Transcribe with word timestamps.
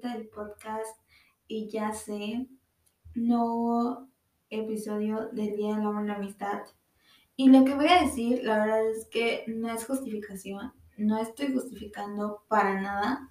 número 0.00 0.08
17 0.08 0.08
del 0.08 0.28
podcast 0.28 0.98
y 1.46 1.68
ya 1.68 1.92
sé, 1.92 2.46
nuevo 3.14 4.08
episodio 4.48 5.28
del 5.32 5.56
Día 5.56 5.76
del 5.76 5.86
Amor 5.86 6.04
y 6.04 6.08
la 6.08 6.14
Amistad. 6.14 6.62
Y 7.36 7.48
lo 7.48 7.64
que 7.64 7.74
voy 7.74 7.88
a 7.88 8.02
decir, 8.02 8.42
la 8.44 8.58
verdad 8.58 8.88
es 8.88 9.06
que 9.10 9.44
no 9.46 9.72
es 9.72 9.84
justificación, 9.84 10.72
no 10.96 11.18
estoy 11.18 11.52
justificando 11.52 12.44
para 12.48 12.80
nada, 12.80 13.30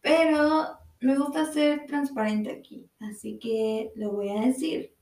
pero 0.00 0.78
me 1.00 1.16
gusta 1.16 1.52
ser 1.52 1.86
transparente 1.86 2.50
aquí, 2.50 2.88
así 3.00 3.38
que 3.38 3.92
lo 3.96 4.12
voy 4.12 4.30
a 4.30 4.42
decir. 4.42 4.94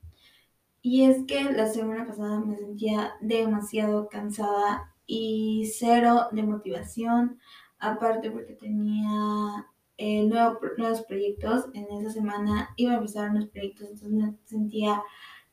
Y 0.81 1.03
es 1.03 1.25
que 1.27 1.43
la 1.43 1.67
semana 1.67 2.07
pasada 2.07 2.39
me 2.39 2.57
sentía 2.57 3.13
demasiado 3.21 4.07
cansada 4.07 4.95
y 5.05 5.69
cero 5.77 6.27
de 6.31 6.43
motivación, 6.43 7.39
aparte 7.79 8.31
porque 8.31 8.53
tenía 8.53 9.68
eh, 9.99 10.23
nuevos 10.23 11.01
proyectos. 11.07 11.65
En 11.73 11.85
esa 11.99 12.11
semana 12.11 12.69
iba 12.75 12.93
a 12.93 12.97
empezar 12.97 13.29
unos 13.29 13.49
proyectos, 13.49 13.89
entonces 13.89 14.11
me 14.11 14.33
sentía 14.45 15.03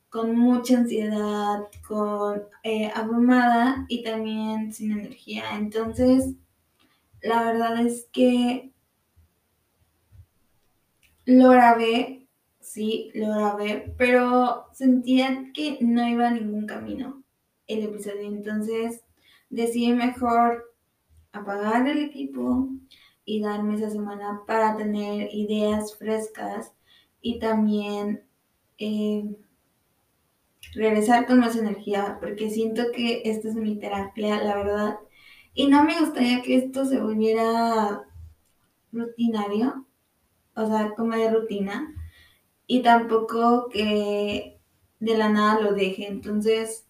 con 0.09 0.35
mucha 0.35 0.79
ansiedad, 0.79 1.65
con 1.87 2.43
eh, 2.63 2.91
abrumada 2.95 3.85
y 3.89 4.03
también 4.03 4.73
sin 4.73 4.93
energía. 4.93 5.57
Entonces, 5.57 6.35
la 7.21 7.43
verdad 7.43 7.85
es 7.85 8.09
que 8.13 8.73
lo 11.27 11.51
grabé 11.51 12.27
sí, 12.67 13.11
lo 13.15 13.29
grabé, 13.29 13.95
pero 13.97 14.67
sentía 14.73 15.51
que 15.55 15.79
no 15.81 16.07
iba 16.09 16.29
a 16.29 16.33
ningún 16.33 16.67
camino 16.67 17.23
el 17.67 17.85
episodio. 17.85 18.23
Entonces 18.29 19.03
decidí 19.49 19.93
mejor 19.93 20.75
apagar 21.33 21.89
el 21.89 21.99
equipo 21.99 22.69
y 23.27 23.41
darme 23.41 23.75
esa 23.75 23.91
semana 23.91 24.43
para 24.47 24.77
tener 24.77 25.29
ideas 25.35 25.95
frescas 25.97 26.73
y 27.21 27.39
también 27.39 28.25
eh, 28.79 29.37
regresar 30.75 31.27
con 31.27 31.41
más 31.41 31.57
energía, 31.57 32.19
porque 32.21 32.49
siento 32.51 32.85
que 32.95 33.23
esta 33.25 33.49
es 33.49 33.55
mi 33.57 33.77
terapia, 33.79 34.43
la 34.43 34.57
verdad. 34.57 34.99
Y 35.55 35.67
no 35.67 35.85
me 35.85 35.99
gustaría 35.99 36.43
que 36.43 36.57
esto 36.57 36.85
se 36.85 37.01
volviera 37.01 38.05
rutinario, 38.93 39.85
o 40.55 40.67
sea, 40.67 40.95
como 40.95 41.17
de 41.17 41.31
rutina 41.31 41.93
y 42.67 42.83
tampoco 42.83 43.69
que 43.69 44.61
de 45.01 45.19
la 45.19 45.29
nada 45.29 45.61
lo 45.61 45.73
deje. 45.73 46.07
Entonces, 46.07 46.87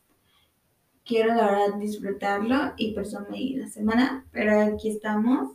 quiero 1.05 1.35
la 1.35 1.47
verdad 1.47 1.79
disfrutarlo 1.79 2.75
y 2.77 2.93
por 2.93 3.07
me 3.31 3.39
di 3.39 3.55
la 3.55 3.69
semana, 3.69 4.27
pero 4.33 4.61
aquí 4.61 4.91
estamos. 4.91 5.53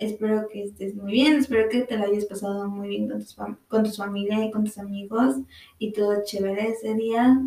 Espero 0.00 0.48
que 0.48 0.64
estés 0.64 0.94
muy 0.94 1.12
bien, 1.12 1.36
espero 1.36 1.68
que 1.68 1.82
te 1.82 1.98
lo 1.98 2.04
hayas 2.04 2.24
pasado 2.24 2.66
muy 2.70 2.88
bien 2.88 3.06
con, 3.06 3.18
tus 3.18 3.36
con 3.68 3.84
tu 3.84 3.90
familia 3.90 4.42
y 4.42 4.50
con 4.50 4.64
tus 4.64 4.78
amigos 4.78 5.36
y 5.78 5.92
todo 5.92 6.24
chévere 6.24 6.70
ese 6.70 6.94
día. 6.94 7.38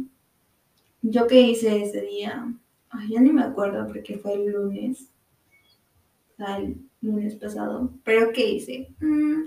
¿Yo 1.01 1.25
qué 1.25 1.41
hice 1.41 1.81
ese 1.81 2.01
día? 2.01 2.53
Ay, 2.91 3.09
ya 3.09 3.21
ni 3.21 3.31
me 3.31 3.41
acuerdo 3.41 3.87
porque 3.87 4.19
fue 4.19 4.35
el 4.35 4.51
lunes. 4.51 5.09
O 6.33 6.35
sea, 6.37 6.57
el 6.57 6.77
lunes 7.01 7.33
pasado. 7.33 7.89
Pero 8.03 8.31
¿qué 8.31 8.47
hice? 8.51 8.93
Mm, 8.99 9.45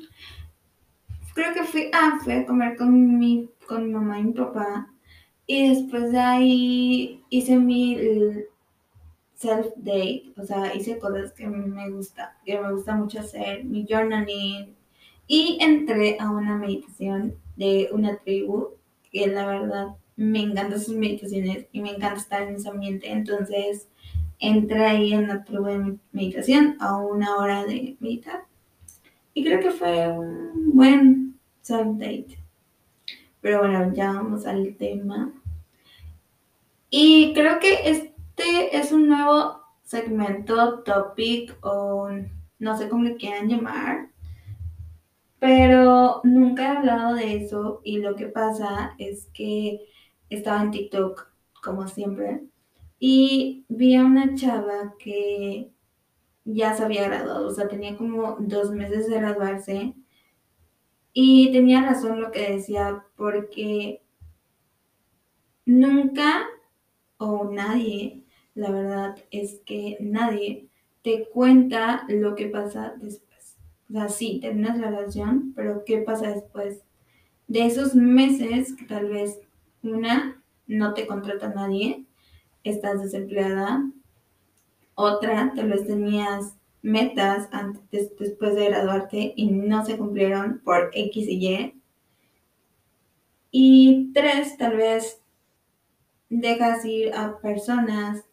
creo 1.32 1.54
que 1.54 1.62
fui, 1.62 1.88
ah, 1.92 2.18
fui 2.24 2.32
a 2.32 2.44
comer 2.44 2.76
con 2.76 3.20
mi, 3.20 3.48
con 3.68 3.86
mi 3.86 3.92
mamá 3.92 4.18
y 4.18 4.24
mi 4.24 4.32
papá. 4.32 4.92
Y 5.46 5.68
después 5.68 6.10
de 6.10 6.18
ahí 6.18 7.22
hice 7.30 7.56
mi 7.56 7.96
self-date, 9.36 10.32
o 10.36 10.44
sea, 10.44 10.74
hice 10.74 10.98
cosas 10.98 11.32
que 11.32 11.46
me 11.46 11.90
gusta, 11.90 12.36
que 12.44 12.58
me 12.58 12.72
gusta 12.72 12.94
mucho 12.94 13.20
hacer, 13.20 13.64
mi 13.64 13.86
journaling. 13.88 14.74
Y 15.26 15.58
entré 15.60 16.16
a 16.20 16.30
una 16.30 16.56
meditación 16.56 17.34
de 17.56 17.88
una 17.92 18.16
tribu, 18.18 18.70
que 19.12 19.26
la 19.26 19.46
verdad 19.46 19.88
me 20.16 20.40
encantan 20.40 20.80
sus 20.80 20.96
meditaciones 20.96 21.66
y 21.72 21.80
me 21.80 21.90
encanta 21.90 22.20
estar 22.20 22.42
en 22.42 22.56
ese 22.56 22.68
ambiente. 22.68 23.10
Entonces 23.10 23.88
entré 24.38 24.84
ahí 24.84 25.12
en 25.12 25.28
la 25.28 25.44
tribu 25.44 25.64
de 25.64 25.98
meditación 26.12 26.76
a 26.80 26.96
una 26.96 27.36
hora 27.36 27.64
de 27.64 27.96
meditar. 28.00 28.44
Y 29.34 29.44
creo 29.44 29.60
que 29.60 29.70
fue 29.70 30.08
un 30.08 30.72
buen 30.72 31.38
date. 31.68 32.38
Pero 33.40 33.58
bueno, 33.58 33.92
ya 33.94 34.12
vamos 34.12 34.46
al 34.46 34.76
tema. 34.76 35.32
Y 36.88 37.34
creo 37.34 37.58
que 37.58 38.05
este 38.38 38.76
es 38.76 38.92
un 38.92 39.08
nuevo 39.08 39.62
segmento, 39.82 40.80
topic 40.82 41.56
o 41.62 42.10
no 42.58 42.76
sé 42.76 42.88
cómo 42.88 43.04
le 43.04 43.16
quieran 43.16 43.48
llamar. 43.48 44.10
Pero 45.38 46.20
nunca 46.24 46.64
he 46.64 46.76
hablado 46.76 47.14
de 47.14 47.36
eso 47.36 47.80
y 47.84 47.98
lo 47.98 48.14
que 48.14 48.26
pasa 48.26 48.94
es 48.98 49.26
que 49.32 49.80
estaba 50.28 50.62
en 50.62 50.70
TikTok, 50.70 51.28
como 51.62 51.86
siempre, 51.88 52.42
y 52.98 53.64
vi 53.68 53.94
a 53.96 54.04
una 54.04 54.34
chava 54.34 54.94
que 54.98 55.70
ya 56.44 56.74
se 56.74 56.84
había 56.84 57.04
graduado, 57.08 57.48
o 57.48 57.50
sea, 57.50 57.68
tenía 57.68 57.96
como 57.96 58.36
dos 58.38 58.70
meses 58.70 59.08
de 59.08 59.18
graduarse 59.18 59.94
y 61.12 61.52
tenía 61.52 61.82
razón 61.82 62.20
lo 62.20 62.30
que 62.30 62.52
decía, 62.52 63.04
porque 63.16 64.02
nunca 65.64 66.46
o 67.18 67.44
nadie, 67.50 68.25
la 68.56 68.70
verdad 68.70 69.16
es 69.30 69.60
que 69.64 69.98
nadie 70.00 70.66
te 71.02 71.28
cuenta 71.28 72.04
lo 72.08 72.34
que 72.34 72.46
pasa 72.46 72.94
después. 73.00 73.54
O 73.88 73.92
sea, 73.92 74.08
sí, 74.08 74.40
terminas 74.40 74.78
la 74.78 74.90
relación, 74.90 75.52
pero 75.54 75.84
¿qué 75.84 75.98
pasa 75.98 76.30
después? 76.30 76.82
De 77.46 77.66
esos 77.66 77.94
meses 77.94 78.74
tal 78.88 79.10
vez 79.10 79.38
una 79.82 80.42
no 80.66 80.94
te 80.94 81.06
contrata 81.06 81.50
nadie, 81.50 82.04
estás 82.64 83.00
desempleada, 83.00 83.88
otra 84.96 85.52
tal 85.54 85.68
vez 85.68 85.86
tenías 85.86 86.56
metas 86.82 87.48
antes, 87.52 88.16
después 88.18 88.54
de 88.54 88.66
graduarte 88.66 89.34
y 89.36 89.50
no 89.50 89.84
se 89.84 89.98
cumplieron 89.98 90.60
por 90.64 90.90
X 90.94 91.28
y 91.28 91.46
Y. 91.46 91.82
Y 93.50 94.10
tres, 94.12 94.56
tal 94.56 94.76
vez 94.76 95.20
dejas 96.30 96.84
ir 96.84 97.12
a 97.12 97.38
personas 97.38 98.24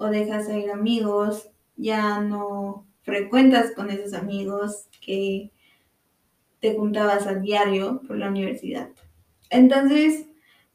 o 0.00 0.06
dejas 0.06 0.48
ir 0.48 0.70
amigos, 0.70 1.50
ya 1.76 2.20
no 2.20 2.86
frecuentas 3.02 3.72
con 3.72 3.90
esos 3.90 4.14
amigos 4.14 4.88
que 5.04 5.52
te 6.58 6.74
juntabas 6.74 7.26
a 7.26 7.34
diario 7.34 8.00
por 8.06 8.16
la 8.16 8.28
universidad. 8.28 8.88
Entonces, 9.50 10.26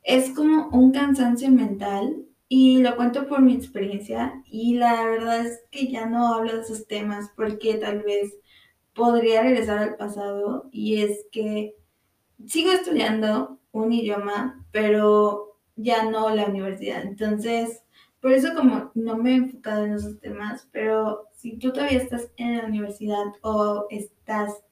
es 0.04 0.30
como 0.30 0.70
un 0.70 0.92
cansancio 0.92 1.50
mental 1.50 2.24
y 2.48 2.84
lo 2.84 2.96
cuento 2.96 3.28
por 3.28 3.42
mi 3.42 3.56
experiencia 3.56 4.44
y 4.46 4.76
la 4.76 5.04
verdad 5.04 5.44
es 5.48 5.64
que 5.72 5.88
ya 5.88 6.06
no 6.06 6.32
hablo 6.36 6.54
de 6.54 6.62
esos 6.62 6.86
temas 6.86 7.32
porque 7.36 7.74
tal 7.76 8.04
vez 8.04 8.32
podría 8.94 9.42
regresar 9.42 9.80
al 9.80 9.96
pasado 9.96 10.70
y 10.72 11.02
es 11.02 11.26
que 11.32 11.76
sigo 12.46 12.72
estudiando 12.72 13.60
un 13.72 13.92
idioma, 13.92 14.64
pero 14.72 15.58
ya 15.76 16.12
no 16.12 16.30
la 16.30 16.46
universidad. 16.46 17.02
Entonces, 17.02 17.82
por 18.26 18.34
eso 18.34 18.56
como 18.56 18.90
no 18.96 19.18
me 19.18 19.34
he 19.34 19.36
enfocado 19.36 19.86
en 19.86 19.94
esos 19.94 20.20
temas, 20.20 20.68
pero 20.72 21.30
si 21.36 21.60
tú 21.60 21.72
todavía 21.72 22.00
estás 22.00 22.32
en 22.38 22.58
la 22.58 22.66
universidad 22.66 23.24
o 23.42 23.86
estás 23.92 24.64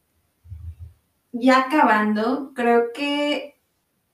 ya 1.32 1.60
acabando, 1.60 2.52
creo 2.56 2.86
que 2.96 3.62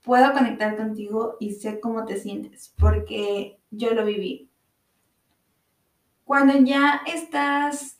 puedo 0.04 0.34
conectar 0.34 0.76
contigo 0.76 1.38
y 1.40 1.52
sé 1.52 1.80
cómo 1.80 2.04
te 2.04 2.18
sientes, 2.18 2.74
porque 2.78 3.58
yo 3.70 3.94
lo 3.94 4.04
viví. 4.04 4.50
Cuando 6.24 6.58
ya 6.58 7.00
estás 7.06 7.96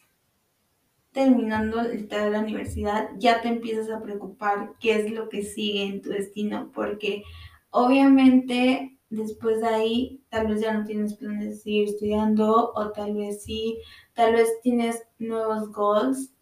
terminando 1.11 1.81
la 1.83 2.39
universidad, 2.39 3.13
ya 3.17 3.41
te 3.41 3.49
empiezas 3.49 3.89
a 3.89 4.03
preocupar 4.03 4.75
qué 4.79 4.97
es 4.97 5.11
lo 5.11 5.31
que 5.31 5.43
sigue 5.43 5.85
en 5.85 6.03
tu 6.03 6.11
destino, 6.11 6.71
porque 6.75 7.23
obviamente 7.71 9.00
después 9.11 9.61
de 9.61 9.67
ahí 9.67 10.25
tal 10.31 10.47
vez 10.47 10.61
ya 10.63 10.73
no 10.73 10.85
tienes 10.85 11.15
planes 11.15 11.51
de 11.51 11.57
seguir 11.57 11.89
estudiando 11.89 12.73
o 12.75 12.93
tal 12.93 13.15
vez 13.15 13.43
sí, 13.43 13.79
tal 14.15 14.33
vez 14.35 14.49
tienes 14.63 15.03
nuevos 15.19 15.71
goals, 15.73 16.33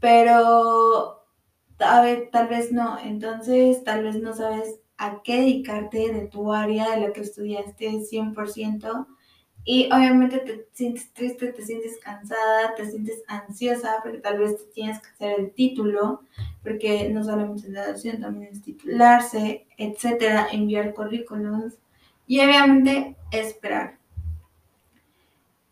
pero 0.00 1.24
tal 1.76 2.48
vez 2.48 2.72
no, 2.72 2.98
entonces 2.98 3.84
tal 3.84 4.02
vez 4.04 4.16
no 4.16 4.34
sabes 4.34 4.80
a 4.96 5.22
qué 5.22 5.40
dedicarte 5.40 6.12
de 6.12 6.26
tu 6.26 6.52
área, 6.52 6.90
de 6.90 7.06
lo 7.06 7.12
que 7.12 7.20
estudiaste 7.20 8.02
100%. 8.02 9.06
Y 9.64 9.86
obviamente 9.92 10.38
te 10.38 10.68
sientes 10.72 11.12
triste, 11.12 11.52
te 11.52 11.62
sientes 11.62 11.98
cansada, 11.98 12.74
te 12.76 12.90
sientes 12.90 13.22
ansiosa, 13.28 13.96
porque 14.02 14.18
tal 14.18 14.38
vez 14.38 14.70
tienes 14.72 15.00
que 15.00 15.08
hacer 15.08 15.40
el 15.40 15.52
título, 15.52 16.22
porque 16.62 17.10
no 17.10 17.22
solamente 17.22 17.66
es 17.66 17.72
la 17.72 17.82
adopción, 17.82 18.20
también 18.20 18.52
es 18.52 18.62
titularse, 18.62 19.66
etcétera, 19.76 20.48
enviar 20.50 20.94
currículums 20.94 21.78
y 22.30 22.38
obviamente 22.38 23.16
esperar. 23.32 23.98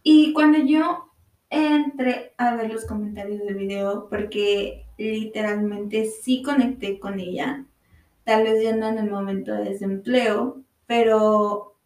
Y 0.03 0.33
cuando 0.33 0.59
yo 0.59 1.09
entré 1.51 2.33
a 2.37 2.57
ver 2.57 2.73
los 2.73 2.85
comentarios 2.85 3.39
del 3.45 3.55
video 3.55 4.09
porque 4.11 4.85
literalmente 4.99 6.07
sí 6.07 6.43
conecté 6.43 6.99
con 6.99 7.21
ella. 7.21 7.65
Tal 8.25 8.43
vez 8.43 8.61
ya 8.61 8.75
no 8.75 8.89
en 8.89 8.99
el 8.99 9.09
momento 9.09 9.53
de 9.53 9.71
desempleo, 9.71 10.61
pero 10.89 11.77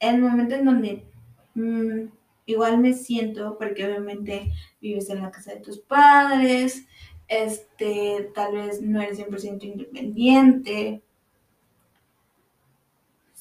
en 0.00 0.14
el 0.14 0.22
momento 0.22 0.54
en 0.54 0.64
donde 0.64 1.04
mmm, 1.52 2.06
igual 2.46 2.78
me 2.78 2.94
siento, 2.94 3.58
porque 3.58 3.84
obviamente 3.84 4.50
vives 4.80 5.10
en 5.10 5.20
la 5.20 5.30
casa 5.30 5.52
de 5.52 5.60
tus 5.60 5.78
padres, 5.78 6.86
este, 7.28 8.30
tal 8.34 8.54
vez 8.54 8.80
no 8.80 9.02
eres 9.02 9.18
100% 9.18 9.62
independiente. 9.62 11.02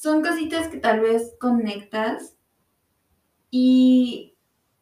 Son 0.03 0.21
cositas 0.21 0.67
que 0.67 0.79
tal 0.79 1.00
vez 1.00 1.33
conectas 1.39 2.35
y 3.50 4.35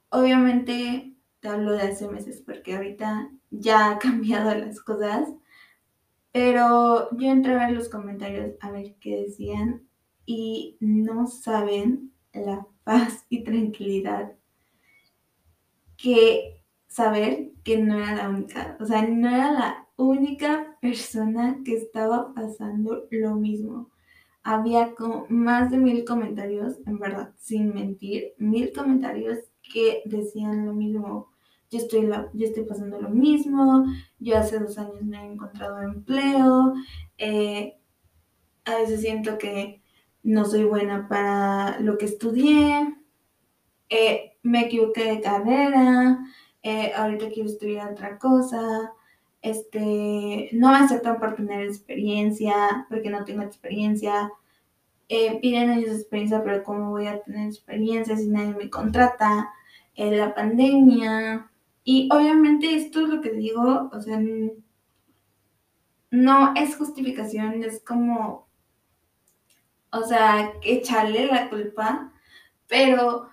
obviamente 0.10 1.16
te 1.42 1.48
hablo 1.48 1.74
de 1.74 1.84
hace 1.84 2.08
meses 2.08 2.42
porque 2.44 2.76
ahorita 2.76 3.30
ya 3.52 3.92
ha 3.92 4.00
cambiado 4.00 4.56
las 4.56 4.82
cosas, 4.82 5.30
pero 6.32 7.16
yo 7.16 7.30
entré 7.30 7.54
a 7.54 7.68
ver 7.68 7.76
los 7.76 7.88
comentarios 7.88 8.56
a 8.62 8.72
ver 8.72 8.96
qué 9.00 9.18
decían 9.18 9.88
y 10.26 10.78
no 10.80 11.28
saben 11.28 12.12
la 12.34 12.66
paz 12.84 13.28
y 13.30 13.44
tranquilidad 13.44 14.34
que 15.98 16.64
saber 16.88 17.52
que 17.64 17.78
no 17.78 18.00
era 18.00 18.16
la 18.16 18.30
única, 18.30 18.76
o 18.80 18.86
sea, 18.86 19.08
no 19.08 19.30
era 19.30 19.52
la 19.52 19.88
única 19.98 20.80
persona 20.82 21.60
que 21.64 21.76
estaba 21.76 22.34
pasando 22.34 23.06
lo 23.12 23.36
mismo. 23.36 23.92
Había 24.44 24.96
más 25.30 25.70
de 25.70 25.78
mil 25.78 26.04
comentarios, 26.04 26.78
en 26.86 26.98
verdad, 27.00 27.34
sin 27.38 27.74
mentir, 27.74 28.34
mil 28.38 28.72
comentarios 28.74 29.38
que 29.62 30.02
decían 30.06 30.66
lo 30.66 30.74
mismo. 30.74 31.32
Yo 31.70 31.78
estoy, 31.80 32.10
yo 32.34 32.48
estoy 32.48 32.64
pasando 32.66 33.00
lo 33.00 33.10
mismo, 33.10 33.86
yo 34.20 34.38
hace 34.38 34.60
dos 34.60 34.78
años 34.78 35.04
no 35.04 35.18
he 35.18 35.26
encontrado 35.26 35.82
empleo, 35.82 36.74
eh, 37.18 37.78
a 38.66 38.76
veces 38.76 39.02
siento 39.02 39.38
que 39.38 39.82
no 40.24 40.46
soy 40.46 40.66
buena 40.66 41.08
para 41.08 41.80
lo 41.80 41.98
que 41.98 42.06
estudié, 42.06 42.96
eh, 43.90 44.38
me 44.44 44.66
equivoqué 44.66 45.06
de 45.06 45.22
carrera, 45.22 46.20
eh, 46.64 46.92
ahorita 46.96 47.30
quiero 47.30 47.50
estudiar 47.50 47.92
otra 47.92 48.18
cosa, 48.20 48.94
este, 49.42 50.50
no 50.54 50.70
me 50.72 50.78
aceptan 50.78 51.20
por 51.20 51.36
tener 51.36 51.66
experiencia, 51.66 52.86
porque 52.90 53.10
no 53.10 53.26
tengo 53.26 53.42
experiencia, 53.44 54.32
eh, 55.10 55.40
piden 55.42 55.70
años 55.70 55.90
de 55.90 55.96
experiencia, 55.98 56.44
pero 56.44 56.64
¿cómo 56.64 56.92
voy 56.92 57.08
a 57.08 57.22
tener 57.22 57.48
experiencia 57.48 58.16
si 58.16 58.28
nadie 58.28 58.56
me 58.56 58.70
contrata? 58.70 59.52
la 59.98 60.34
pandemia, 60.34 61.52
y 61.84 62.10
obviamente 62.12 62.76
esto 62.76 63.02
es 63.02 63.10
lo 63.10 63.22
que 63.22 63.32
digo, 63.32 63.90
o 63.92 64.02
sea, 64.02 64.20
no 66.12 66.54
es 66.56 66.76
justificación, 66.76 67.64
es 67.64 67.82
como, 67.84 68.48
o 69.92 70.04
sea, 70.04 70.54
echarle 70.62 71.28
la 71.28 71.50
culpa, 71.50 72.12
pero 72.68 73.30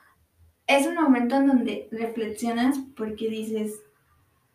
es 0.67 0.87
un 0.87 0.95
momento 0.95 1.37
en 1.37 1.47
donde 1.47 1.89
reflexionas 1.91 2.79
porque 2.97 3.29
dices, 3.29 3.81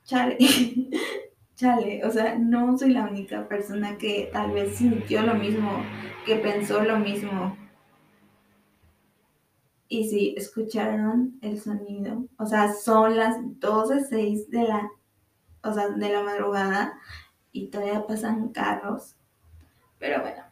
chale, 0.05 0.37
chale, 1.55 2.03
o 2.05 2.11
sea, 2.11 2.37
no 2.37 2.77
soy 2.77 2.91
la 2.91 3.03
única 3.03 3.47
persona 3.47 3.97
que 3.97 4.29
tal 4.31 4.51
vez 4.51 4.75
sintió 4.77 5.21
lo 5.21 5.35
mismo, 5.35 5.83
que 6.25 6.35
pensó 6.37 6.83
lo 6.83 6.99
mismo. 6.99 7.57
Y 9.87 10.09
si 10.09 10.33
escucharon 10.35 11.37
el 11.41 11.59
sonido, 11.61 12.25
o 12.37 12.45
sea, 12.45 12.73
son 12.73 13.15
las 13.15 13.37
12.06 13.37 14.47
de 14.47 14.63
la, 14.63 14.89
o 15.63 15.73
sea, 15.73 15.89
de 15.89 16.09
la 16.09 16.23
madrugada 16.23 16.99
y 17.51 17.67
todavía 17.67 18.07
pasan 18.07 18.49
carros. 18.49 19.15
Pero 19.99 20.21
bueno, 20.21 20.43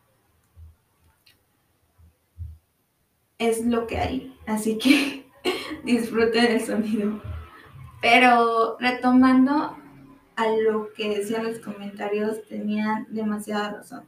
es 3.39 3.65
lo 3.65 3.87
que 3.87 3.97
hay. 3.97 4.37
Así 4.45 4.77
que 4.77 5.25
disfruten 5.83 6.45
el 6.45 6.61
sonido. 6.61 7.19
Pero 8.01 8.77
retomando 8.79 9.80
a 10.41 10.55
lo 10.55 10.91
que 10.93 11.17
decían 11.17 11.45
los 11.45 11.59
comentarios, 11.59 12.43
tenían 12.47 13.07
demasiada 13.09 13.73
razón. 13.73 14.05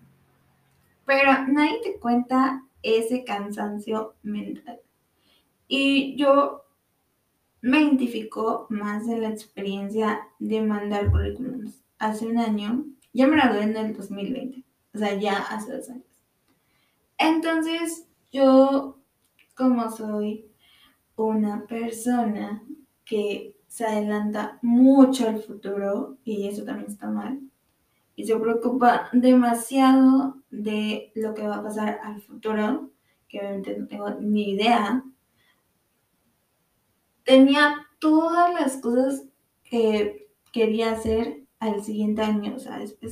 Pero 1.06 1.48
nadie 1.48 1.80
te 1.84 2.00
cuenta 2.00 2.64
ese 2.82 3.24
cansancio 3.24 4.16
mental. 4.24 4.80
Y 5.68 6.16
yo 6.16 6.64
me 7.62 7.82
identifico 7.82 8.68
más 8.70 9.08
en 9.08 9.22
la 9.22 9.30
experiencia 9.30 10.28
de 10.40 10.62
mandar 10.62 11.12
currículums. 11.12 11.84
Hace 11.98 12.26
un 12.28 12.38
año, 12.38 12.86
yo 13.14 13.28
me 13.28 13.38
gradué 13.38 13.64
en 13.64 13.78
el 13.78 13.96
2020, 13.96 14.64
o 14.94 14.98
sea, 14.98 15.14
ya 15.18 15.38
hace 15.38 15.72
dos 15.72 15.90
años. 15.90 16.04
Entonces, 17.18 18.08
yo, 18.32 19.00
como 19.56 19.90
soy 19.92 20.46
una 21.16 21.66
persona 21.68 22.64
que 23.06 23.56
se 23.74 23.88
adelanta 23.88 24.60
mucho 24.62 25.28
al 25.28 25.42
futuro, 25.42 26.18
y 26.24 26.48
eso 26.48 26.64
también 26.64 26.92
está 26.92 27.10
mal, 27.10 27.40
y 28.16 28.24
se 28.24 28.36
preocupa 28.36 29.10
demasiado 29.14 30.38
de 30.52 31.12
lo 31.16 31.34
que 31.34 31.48
va 31.48 31.56
a 31.56 31.64
pasar 31.64 32.00
al 32.04 32.22
futuro, 32.22 32.92
que 33.28 33.40
obviamente 33.40 33.76
no 33.76 33.88
tengo 33.88 34.12
ni 34.20 34.52
idea, 34.52 35.04
tenía 37.24 37.88
todas 37.98 38.54
las 38.54 38.78
cosas 38.78 39.24
que 39.64 40.28
quería 40.52 40.92
hacer 40.92 41.42
al 41.58 41.84
siguiente 41.84 42.22
año, 42.22 42.54
o 42.56 42.60
sea, 42.60 42.78
después 42.78 43.12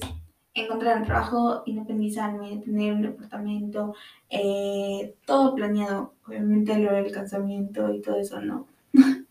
encontrar 0.53 0.99
un 0.99 1.05
trabajo, 1.05 1.63
independizarme, 1.65 2.61
tener 2.63 2.93
un 2.93 3.01
departamento, 3.01 3.95
eh, 4.29 5.15
todo 5.25 5.55
planeado. 5.55 6.13
Obviamente 6.27 6.77
lo 6.77 6.93
del 6.93 7.11
cansamiento 7.11 7.91
y 7.91 8.01
todo 8.01 8.17
eso 8.19 8.39
no. 8.41 8.67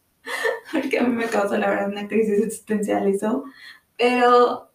Porque 0.72 0.98
a 0.98 1.02
mí 1.02 1.14
me 1.14 1.26
causa 1.26 1.58
la 1.58 1.70
verdad 1.70 1.88
una 1.88 2.08
crisis 2.08 2.42
existencial 2.42 3.06
eso. 3.06 3.44
Pero 3.96 4.70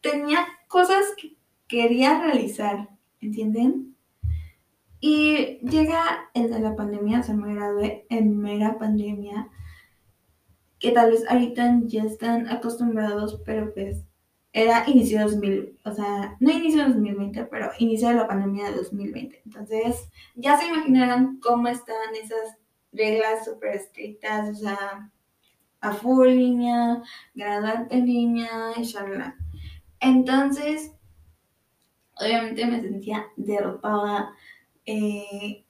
tenía 0.00 0.46
cosas 0.68 1.04
que 1.16 1.36
quería 1.66 2.20
realizar, 2.20 2.88
¿entienden? 3.20 3.96
Y 5.00 5.58
llega 5.58 6.30
el 6.34 6.50
de 6.50 6.58
la 6.58 6.74
pandemia, 6.74 7.22
se 7.22 7.34
me 7.34 7.54
gradué 7.54 8.06
en 8.08 8.38
mera 8.38 8.78
pandemia, 8.78 9.48
que 10.78 10.90
tal 10.92 11.10
vez 11.10 11.24
ahorita 11.28 11.80
ya 11.84 12.04
están 12.04 12.48
acostumbrados, 12.48 13.40
pero 13.44 13.72
pues 13.72 14.04
era 14.52 14.88
inicio 14.88 15.18
de 15.18 15.24
2000, 15.24 15.78
o 15.84 15.92
sea, 15.92 16.36
no 16.40 16.50
inicio 16.50 16.82
de 16.82 16.88
2020, 16.88 17.44
pero 17.44 17.70
inicio 17.78 18.08
de 18.08 18.14
la 18.14 18.26
pandemia 18.26 18.70
de 18.70 18.76
2020. 18.76 19.42
Entonces, 19.44 20.08
ya 20.34 20.58
se 20.58 20.66
imaginarán 20.66 21.38
cómo 21.40 21.68
estaban 21.68 22.14
esas 22.14 22.56
reglas 22.92 23.44
súper 23.44 23.76
estrictas, 23.76 24.48
o 24.48 24.54
sea, 24.54 25.10
a 25.80 25.92
full 25.92 26.28
línea, 26.28 27.02
graduarte 27.34 27.96
en 27.96 28.06
línea 28.06 28.72
y. 28.76 29.36
Entonces, 30.00 30.92
obviamente 32.20 32.66
me 32.66 32.80
sentía 32.80 33.26
derrotada, 33.36 34.30
eh, 34.86 35.64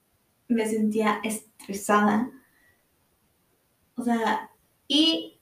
me 0.49 0.67
sentía 0.67 1.21
estresada, 1.23 2.31
o 3.97 4.03
sea, 4.03 4.51
y 4.87 5.41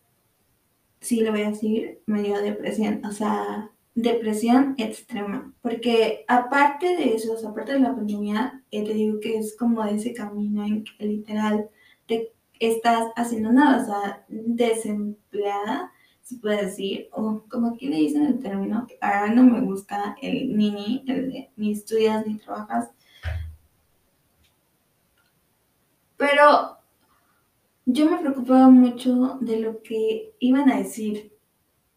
sí 1.00 1.20
lo 1.20 1.30
voy 1.30 1.42
a 1.42 1.50
decir, 1.50 2.00
me 2.06 2.22
dio 2.22 2.40
depresión, 2.40 3.04
o 3.04 3.12
sea, 3.12 3.70
depresión 3.94 4.74
extrema, 4.78 5.54
porque 5.62 6.24
aparte 6.28 6.96
de 6.96 7.14
eso, 7.14 7.36
aparte 7.48 7.72
de 7.74 7.80
la 7.80 7.94
pandemia, 7.94 8.62
eh, 8.70 8.84
te 8.84 8.94
digo 8.94 9.20
que 9.20 9.38
es 9.38 9.56
como 9.56 9.84
ese 9.84 10.12
camino 10.12 10.64
en 10.64 10.84
que 10.84 11.04
literal 11.04 11.70
te 12.06 12.32
estás 12.60 13.12
haciendo 13.16 13.52
nada, 13.52 13.82
o 13.82 13.86
sea, 13.86 14.24
desempleada, 14.28 15.92
se 16.22 16.36
puede 16.36 16.66
decir, 16.66 17.08
o 17.12 17.44
como 17.48 17.68
aquí 17.68 17.88
le 17.88 17.96
dicen 17.96 18.26
el 18.26 18.38
término, 18.40 18.86
que 18.86 18.98
ahora 19.00 19.32
no 19.32 19.44
me 19.44 19.60
gusta 19.60 20.16
el 20.20 20.56
ni, 20.56 21.04
el 21.06 21.30
de 21.30 21.50
ni 21.56 21.72
estudias 21.72 22.26
ni 22.26 22.36
trabajas, 22.38 22.90
pero 26.16 26.78
yo 27.84 28.10
me 28.10 28.18
preocupaba 28.18 28.68
mucho 28.68 29.38
de 29.40 29.60
lo 29.60 29.82
que 29.82 30.34
iban 30.40 30.70
a 30.70 30.78
decir. 30.78 31.32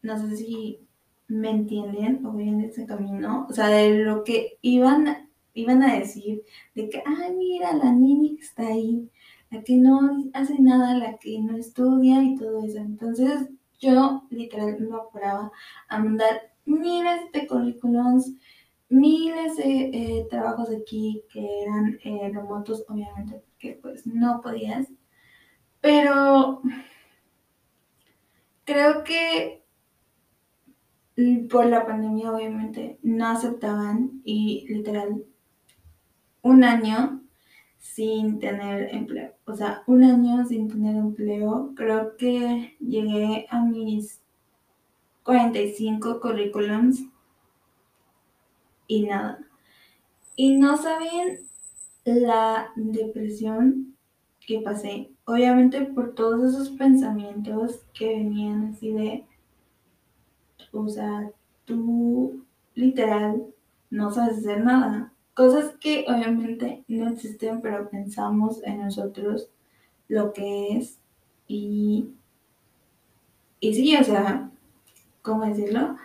No 0.02 0.18
sé 0.18 0.36
si 0.36 0.80
me 1.28 1.50
entienden 1.50 2.24
o 2.24 2.32
voy 2.32 2.48
en 2.48 2.60
ese 2.60 2.86
camino. 2.86 3.46
O 3.48 3.52
sea, 3.52 3.68
de 3.68 4.04
lo 4.04 4.24
que 4.24 4.58
iban, 4.62 5.30
iban 5.54 5.82
a 5.82 5.96
decir. 5.98 6.42
De 6.74 6.88
que, 6.88 7.02
ay, 7.04 7.34
mira, 7.34 7.72
la 7.72 7.92
niña 7.92 8.36
que 8.36 8.42
está 8.42 8.66
ahí. 8.68 9.10
La 9.50 9.62
que 9.62 9.76
no 9.76 10.30
hace 10.34 10.60
nada, 10.60 10.94
la 10.96 11.18
que 11.18 11.40
no 11.40 11.56
estudia 11.56 12.22
y 12.22 12.36
todo 12.36 12.64
eso. 12.64 12.78
Entonces, 12.78 13.48
yo 13.80 14.22
literal 14.30 14.78
me 14.80 14.96
apuraba 14.96 15.50
a 15.88 15.98
mandar 15.98 16.52
miles 16.64 17.32
de 17.32 17.46
currículums, 17.46 18.32
miles 18.88 19.56
de 19.56 19.90
eh, 19.92 20.26
trabajos 20.30 20.68
aquí 20.70 21.22
que 21.32 21.62
eran 21.62 21.98
eh, 22.04 22.30
remotos, 22.32 22.84
obviamente, 22.88 23.42
porque 23.46 23.78
pues 23.82 24.06
no 24.06 24.40
podías 24.40 24.88
pero 25.80 26.60
creo 28.64 29.04
que 29.04 29.64
por 31.50 31.66
la 31.66 31.86
pandemia 31.86 32.32
obviamente 32.32 32.98
no 33.02 33.26
aceptaban 33.28 34.20
y 34.24 34.66
literal 34.68 35.24
un 36.42 36.64
año 36.64 37.22
sin 37.80 38.38
tener 38.38 38.94
empleo. 38.94 39.32
O 39.46 39.56
sea, 39.56 39.82
un 39.86 40.04
año 40.04 40.44
sin 40.46 40.68
tener 40.68 40.96
empleo. 40.96 41.72
Creo 41.74 42.16
que 42.16 42.76
llegué 42.78 43.46
a 43.50 43.62
mis 43.64 44.20
45 45.24 46.20
currículums 46.20 47.02
y 48.86 49.04
nada. 49.04 49.40
Y 50.36 50.56
no 50.56 50.76
saben 50.76 51.40
la 52.04 52.70
depresión 52.76 53.96
que 54.46 54.60
pasé. 54.60 55.10
Obviamente 55.24 55.82
por 55.82 56.14
todos 56.14 56.52
esos 56.52 56.70
pensamientos 56.70 57.82
que 57.94 58.08
venían 58.08 58.72
así 58.74 58.92
de, 58.92 59.26
o 60.72 60.88
sea, 60.88 61.30
tú 61.64 62.44
literal 62.74 63.46
no 63.90 64.10
sabes 64.10 64.38
hacer 64.38 64.64
nada. 64.64 65.12
Cosas 65.40 65.72
que 65.80 66.04
obviamente 66.06 66.84
no 66.86 67.08
existen, 67.08 67.62
pero 67.62 67.88
pensamos 67.88 68.62
en 68.62 68.82
nosotros 68.82 69.48
lo 70.06 70.34
que 70.34 70.76
es. 70.76 70.98
Y, 71.48 72.10
y 73.58 73.72
sí, 73.72 73.96
o 73.96 74.04
sea, 74.04 74.50
¿cómo 75.22 75.46
decirlo? 75.46 75.96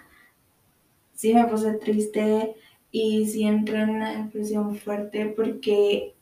Sí 1.16 1.34
me 1.34 1.44
puse 1.48 1.74
triste 1.74 2.56
y 2.94 3.26
sí 3.28 3.44
entré 3.44 3.82
en 3.82 3.90
una 3.90 4.24
depresión 4.24 4.78
fuerte 4.78 5.26
porque 5.36 6.14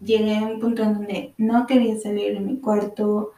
llegué 0.00 0.38
a 0.38 0.46
un 0.46 0.58
punto 0.58 0.82
en 0.82 0.94
donde 0.94 1.34
no 1.36 1.66
quería 1.66 1.98
salir 1.98 2.32
de 2.32 2.40
mi 2.40 2.56
cuarto, 2.56 3.32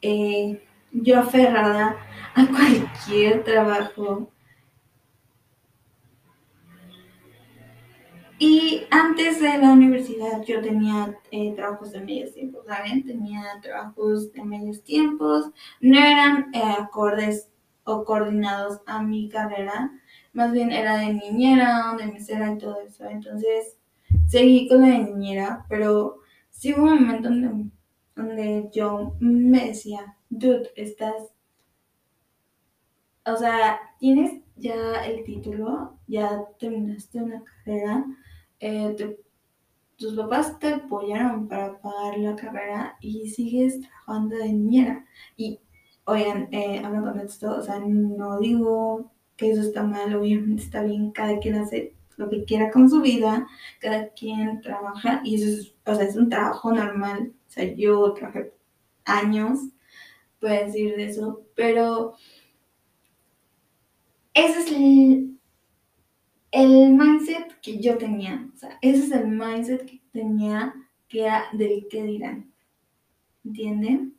eh, 0.00 0.62
yo 0.92 1.18
aferrada 1.18 1.96
a 2.36 2.46
cualquier 2.46 3.42
trabajo. 3.42 4.30
Antes 8.90 9.40
de 9.40 9.58
la 9.58 9.72
universidad 9.72 10.42
yo 10.42 10.60
tenía 10.60 11.18
eh, 11.30 11.54
trabajos 11.54 11.92
de 11.92 12.00
medios 12.00 12.32
tiempos, 12.32 12.66
¿saben? 12.66 13.04
Tenía 13.04 13.42
trabajos 13.62 14.32
de 14.32 14.44
medios 14.44 14.82
tiempos, 14.82 15.50
no 15.80 15.98
eran 15.98 16.54
eh, 16.54 16.62
acordes 16.78 17.50
o 17.84 18.04
coordinados 18.04 18.80
a 18.86 19.02
mi 19.02 19.28
carrera, 19.28 19.92
más 20.32 20.52
bien 20.52 20.72
era 20.72 20.98
de 20.98 21.14
niñera, 21.14 21.94
de 21.98 22.06
mesera 22.06 22.52
y 22.52 22.58
todo 22.58 22.80
eso. 22.80 23.04
Entonces 23.08 23.76
seguí 24.26 24.68
con 24.68 24.82
la 24.82 24.88
de 24.88 24.98
niñera, 24.98 25.64
pero 25.68 26.18
sí 26.50 26.74
hubo 26.74 26.84
un 26.84 27.06
momento 27.06 27.28
donde, 27.28 27.70
donde 28.14 28.70
yo 28.72 29.14
me 29.20 29.66
decía, 29.66 30.16
dude, 30.28 30.70
estás, 30.76 31.14
o 33.24 33.36
sea, 33.36 33.78
tienes 33.98 34.42
ya 34.56 35.04
el 35.04 35.24
título, 35.24 35.98
ya 36.06 36.44
terminaste 36.58 37.22
una 37.22 37.42
carrera, 37.44 38.04
eh, 38.60 39.16
tus 39.96 40.14
papás 40.14 40.58
te 40.58 40.74
apoyaron 40.74 41.48
para 41.48 41.80
pagar 41.80 42.18
la 42.18 42.36
carrera 42.36 42.96
y 43.00 43.28
sigues 43.30 43.80
trabajando 43.80 44.36
de 44.36 44.52
niñera. 44.52 45.06
Y, 45.36 45.60
oigan, 46.04 46.48
eh, 46.52 46.82
hablando 46.84 47.12
con 47.12 47.20
esto, 47.20 47.56
o 47.56 47.62
sea, 47.62 47.78
no 47.80 48.38
digo 48.38 49.10
que 49.36 49.50
eso 49.50 49.62
está 49.62 49.82
mal, 49.82 50.14
obviamente 50.14 50.62
está 50.62 50.82
bien, 50.82 51.12
cada 51.12 51.38
quien 51.38 51.56
hace 51.56 51.94
lo 52.16 52.30
que 52.30 52.44
quiera 52.44 52.70
con 52.70 52.88
su 52.88 53.00
vida, 53.02 53.46
cada 53.80 54.08
quien 54.10 54.60
trabaja 54.60 55.20
y 55.24 55.36
eso 55.36 55.46
es, 55.46 55.74
o 55.84 55.94
sea, 55.94 56.04
es 56.04 56.16
un 56.16 56.28
trabajo 56.28 56.72
normal. 56.72 57.32
O 57.46 57.50
sea, 57.50 57.64
yo 57.74 58.12
trabajé 58.14 58.52
años, 59.04 59.60
puedo 60.40 60.54
decir 60.54 60.96
de 60.96 61.06
eso, 61.06 61.42
pero 61.54 62.14
ese 64.34 64.60
es 64.60 64.72
el, 64.72 65.38
el 66.52 66.94
mindset 66.94 67.55
que 67.66 67.80
yo 67.80 67.98
tenía. 67.98 68.48
O 68.54 68.56
sea, 68.56 68.78
ese 68.80 69.04
es 69.04 69.10
el 69.10 69.26
mindset 69.26 69.84
que 69.84 70.00
tenía 70.12 70.72
que 71.08 71.28
del 71.52 71.88
qué 71.90 72.04
dirán. 72.04 72.52
¿Entienden? 73.44 74.14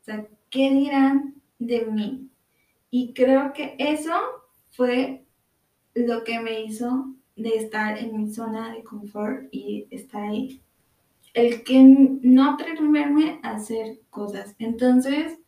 O 0.00 0.04
sea, 0.04 0.26
¿qué 0.50 0.70
dirán 0.70 1.36
de 1.60 1.86
mí? 1.86 2.28
Y 2.90 3.14
creo 3.14 3.52
que 3.52 3.76
eso 3.78 4.12
fue 4.72 5.24
lo 5.94 6.24
que 6.24 6.40
me 6.40 6.62
hizo 6.62 7.14
de 7.36 7.50
estar 7.50 7.98
en 7.98 8.16
mi 8.16 8.32
zona 8.32 8.74
de 8.74 8.82
confort 8.82 9.46
y 9.52 9.86
estar 9.90 10.24
ahí. 10.24 10.60
El 11.34 11.62
que 11.62 11.82
no 11.84 12.54
atreverme 12.54 13.38
a 13.44 13.52
hacer 13.52 14.00
cosas. 14.10 14.56
Entonces 14.58 15.38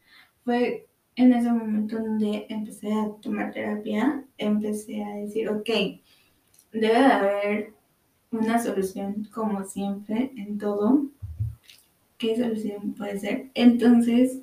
fue 0.45 0.87
en 1.17 1.33
ese 1.33 1.51
momento 1.51 1.99
donde 1.99 2.47
empecé 2.49 2.93
a 2.93 3.11
tomar 3.21 3.53
terapia, 3.53 4.25
empecé 4.39 5.03
a 5.03 5.17
decir, 5.17 5.49
ok, 5.49 5.71
debe 6.81 6.99
de 6.99 7.05
haber 7.05 7.73
una 8.31 8.63
solución 8.63 9.29
como 9.33 9.65
siempre 9.65 10.33
en 10.37 10.59
todo. 10.59 11.07
¿Qué 12.19 12.37
solución 12.37 12.95
puede 12.95 13.19
ser? 13.19 13.51
Entonces, 13.55 14.41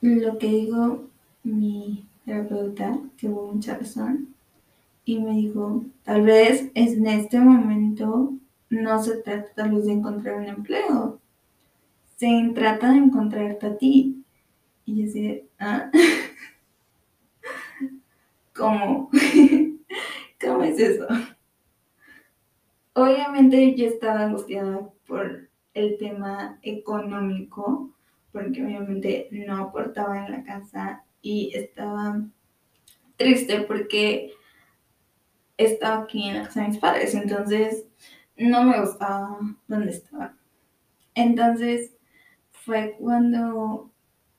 lo 0.00 0.38
que 0.38 0.48
digo 0.48 1.08
mi 1.42 2.06
terapeuta, 2.24 2.98
que 3.16 3.28
hubo 3.28 3.52
mucha 3.52 3.78
razón, 3.78 4.34
y 5.04 5.18
me 5.18 5.32
dijo, 5.32 5.84
tal 6.02 6.22
vez 6.22 6.70
en 6.74 7.06
este 7.06 7.38
momento 7.38 8.32
no 8.70 9.02
se 9.02 9.18
trata 9.18 9.52
tal 9.54 9.84
de 9.84 9.92
encontrar 9.92 10.36
un 10.36 10.46
empleo, 10.46 11.20
se 12.16 12.52
trata 12.54 12.92
de 12.92 12.98
encontrarte 12.98 13.66
a 13.66 13.76
ti. 13.76 14.24
Y 14.86 14.96
yo 14.96 15.04
decía, 15.04 15.40
ah, 15.58 15.90
¿cómo? 18.54 19.10
¿Cómo 20.40 20.62
es 20.64 20.78
eso? 20.78 21.06
Obviamente 22.94 23.74
yo 23.74 23.86
estaba 23.86 24.22
angustiada 24.24 24.88
por 25.06 25.48
el 25.74 25.98
tema 25.98 26.58
económico, 26.62 27.90
porque 28.32 28.64
obviamente 28.64 29.28
no 29.32 29.56
aportaba 29.56 30.24
en 30.24 30.32
la 30.32 30.44
casa 30.44 31.04
y 31.20 31.52
estaba 31.54 32.22
triste 33.16 33.60
porque 33.62 34.32
estaba 35.56 36.02
aquí 36.02 36.28
en 36.28 36.38
la 36.38 36.44
casa 36.44 36.62
de 36.62 36.68
mis 36.68 36.78
padres, 36.78 37.14
entonces 37.14 37.86
no 38.36 38.64
me 38.64 38.80
gustaba 38.80 39.38
donde 39.66 39.92
estaba. 39.92 40.36
Entonces 41.14 41.96
fue 42.50 42.96
cuando 42.98 43.90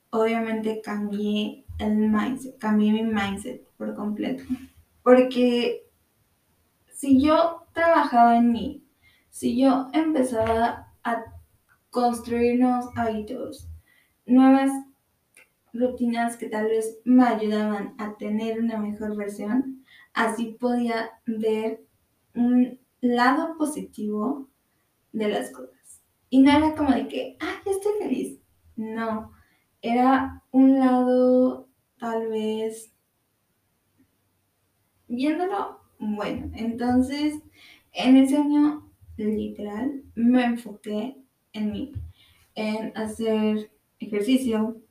obviamente 0.10 0.82
cambié 0.82 1.65
el 1.80 2.10
mindset, 2.10 2.58
cambié 2.58 2.92
mi 2.92 3.04
mindset 3.04 3.66
por 3.78 3.96
completo. 3.96 4.44
Porque 5.04 5.88
si 6.94 7.22
yo 7.22 7.66
trabajaba 7.74 8.38
en 8.38 8.52
mí, 8.52 8.84
si 9.30 9.60
yo 9.60 9.88
empezaba 9.94 10.94
a 11.04 11.26
construir 11.90 12.60
nuevos 12.60 12.90
hábitos, 12.96 13.68
nuevas 14.26 14.72
rutinas 15.74 16.38
que 16.38 16.48
tal 16.48 16.66
vez 16.66 17.00
me 17.04 17.26
ayudaban 17.26 17.96
a 17.98 18.16
tener 18.18 18.60
una 18.60 18.78
mejor 18.78 19.16
versión, 19.16 19.84
así 20.14 20.58
podía 20.60 21.12
ver 21.26 21.84
un 22.34 22.80
lado 23.02 23.58
positivo 23.58 24.48
de 25.12 25.30
las 25.30 25.52
cosas. 25.52 26.02
Y 26.30 26.42
no 26.42 26.52
era 26.52 26.76
como 26.76 26.92
de 26.92 27.08
que, 27.08 27.38
ah, 27.40 27.62
ya 27.66 27.72
estoy 27.72 27.92
feliz. 28.00 28.40
No, 28.76 29.32
era 29.86 30.42
un 30.52 30.80
lado 30.80 31.68
tal 32.00 32.28
vez 32.30 32.92
viéndolo 35.08 35.80
bueno. 36.00 36.52
Entonces, 36.56 37.36
en 37.94 38.18
ese 38.18 38.38
año 38.38 38.90
literal 39.18 40.02
me 40.16 40.44
enfoqué 40.44 41.18
en 41.54 41.72
mí, 41.72 41.92
en 42.56 42.98
hacer 42.98 43.70
ejercicio, 44.00 44.82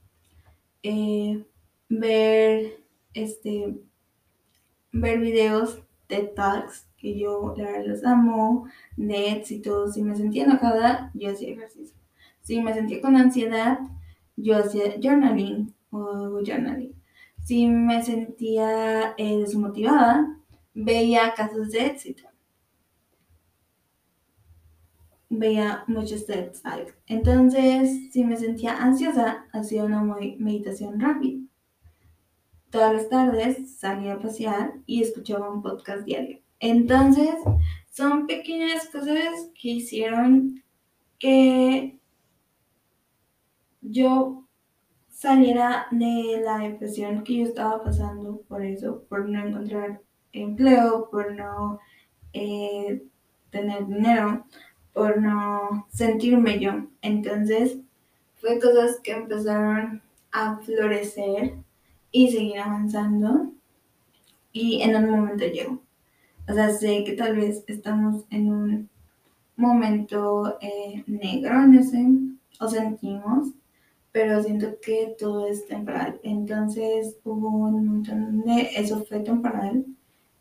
eh, 0.85 1.45
ver 1.89 2.81
este 3.15 3.75
ver 4.93 5.19
videos 5.19 5.83
de 6.09 6.23
Talks, 6.23 6.87
que 6.97 7.19
yo 7.19 7.53
la 7.57 7.65
verdad 7.65 7.87
los 7.87 8.05
amo, 8.05 8.69
de 8.97 9.33
éxito. 9.33 9.89
Si 9.89 10.03
me 10.03 10.15
sentía 10.15 10.45
enojada, 10.45 11.11
yo 11.15 11.33
hacía 11.33 11.51
ejercicio. 11.51 11.97
Si 12.43 12.61
me 12.61 12.73
sentía 12.73 13.01
con 13.01 13.17
ansiedad, 13.17 13.81
yo 14.37 14.57
hacía 14.57 14.95
journaling 15.01 15.75
o 15.91 16.41
journaling. 16.45 16.95
Si 17.43 17.67
me 17.67 18.03
sentía 18.03 19.15
eh, 19.19 19.39
desmotivada, 19.39 20.39
veía 20.75 21.35
casos 21.35 21.71
de 21.71 21.87
éxito. 21.87 22.25
Veía 25.29 25.85
muchos 25.89 26.27
TED 26.27 26.53
Entonces, 27.07 28.13
si 28.13 28.25
me 28.25 28.37
sentía 28.37 28.77
ansiosa, 28.77 29.47
hacía 29.53 29.85
una 29.85 30.03
meditación 30.03 31.01
rápida 31.01 31.45
todas 32.75 32.93
las 32.93 33.09
tardes 33.09 33.79
salía 33.79 34.15
a 34.15 34.19
pasear 34.19 34.73
y 34.85 35.01
escuchaba 35.01 35.49
un 35.49 35.63
podcast 35.63 36.05
diario. 36.05 36.41
Entonces, 36.59 37.31
son 37.89 38.27
pequeñas 38.27 38.89
cosas 38.89 39.49
que 39.55 39.69
hicieron 39.69 40.61
que 41.21 42.01
yo 43.85 44.45
saliera 45.11 45.87
de 45.91 46.43
la 46.45 46.59
depresión 46.59 47.23
que 47.23 47.37
yo 47.39 47.45
estaba 47.45 47.83
pasando 47.85 48.43
por 48.49 48.65
eso, 48.65 49.05
por 49.09 49.29
no 49.29 49.47
encontrar 49.47 50.01
empleo, 50.33 51.09
por 51.11 51.35
no 51.35 51.79
eh, 52.33 53.03
tener 53.51 53.87
dinero, 53.87 54.45
por 54.93 55.21
no 55.21 55.87
sentirme 55.91 56.59
yo. 56.59 56.87
Entonces, 57.03 57.79
fue 58.37 58.59
cosas 58.61 59.01
que 59.03 59.13
empezaron 59.13 60.03
a 60.33 60.59
florecer 60.59 61.55
y 62.11 62.31
seguir 62.31 62.59
avanzando 62.59 63.53
y 64.53 64.83
en 64.83 64.97
un 64.97 65.11
momento 65.11 65.45
llegó. 65.47 65.81
O 66.49 66.53
sea, 66.53 66.71
sé 66.71 67.05
que 67.05 67.13
tal 67.13 67.37
vez 67.37 67.65
estamos 67.67 68.25
en 68.31 68.53
un 68.53 68.91
momento 69.57 70.59
eh, 70.61 71.03
negro 71.07 71.63
en 71.63 71.75
ese, 71.75 72.07
o 72.61 72.69
sentimos, 72.69 73.49
pero 74.15 74.41
siento 74.45 74.79
que 74.81 75.17
todo 75.19 75.49
es 75.49 75.67
temporal. 75.67 76.21
Entonces 76.23 77.19
hubo 77.25 77.49
un 77.49 77.85
momento 77.85 78.13
donde 78.13 78.71
eso 78.77 79.05
fue 79.05 79.19
temporal 79.19 79.87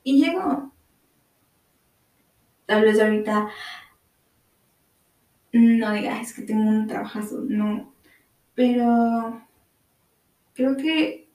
y 0.04 0.24
llegó. 0.24 0.72
Tal 2.68 2.84
vez 2.84 3.02
ahorita 3.02 3.50
no 5.54 5.92
diga, 5.92 6.22
es 6.22 6.34
que 6.36 6.44
tengo 6.44 6.70
un 6.70 6.86
trabajazo, 6.86 7.42
no. 7.50 7.92
Pero 8.54 9.42
creo 10.54 10.78
que 10.78 11.32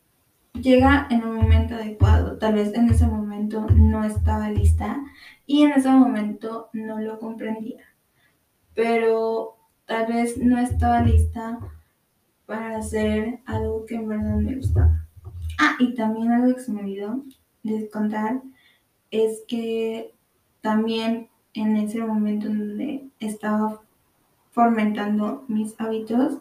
llega 0.52 1.08
en 1.10 1.24
un 1.24 1.34
momento 1.38 1.74
adecuado. 1.74 2.38
Tal 2.38 2.54
vez 2.54 2.72
en 2.72 2.88
ese 2.88 3.08
momento 3.08 3.66
no 3.74 4.04
estaba 4.04 4.48
lista 4.48 5.02
y 5.44 5.64
en 5.64 5.72
ese 5.72 5.90
momento 5.90 6.70
no 6.72 7.00
lo 7.00 7.18
comprendía. 7.18 7.82
Pero 8.74 9.56
tal 9.86 10.06
vez 10.06 10.38
no 10.38 10.56
estaba 10.60 11.02
lista 11.02 11.58
para 12.48 12.78
hacer 12.78 13.40
algo 13.44 13.84
que 13.84 13.96
en 13.96 14.08
verdad 14.08 14.36
me 14.36 14.56
gustaba. 14.56 15.06
Ah, 15.60 15.76
y 15.78 15.94
también 15.94 16.32
algo 16.32 16.54
que 16.54 16.62
se 16.62 16.72
me 16.72 16.80
olvidó 16.80 17.22
de 17.62 17.90
contar 17.90 18.40
es 19.10 19.44
que 19.46 20.14
también 20.62 21.28
en 21.52 21.76
ese 21.76 22.00
momento 22.00 22.48
donde 22.48 23.06
estaba 23.20 23.82
fomentando 24.50 25.44
mis 25.48 25.78
hábitos 25.78 26.38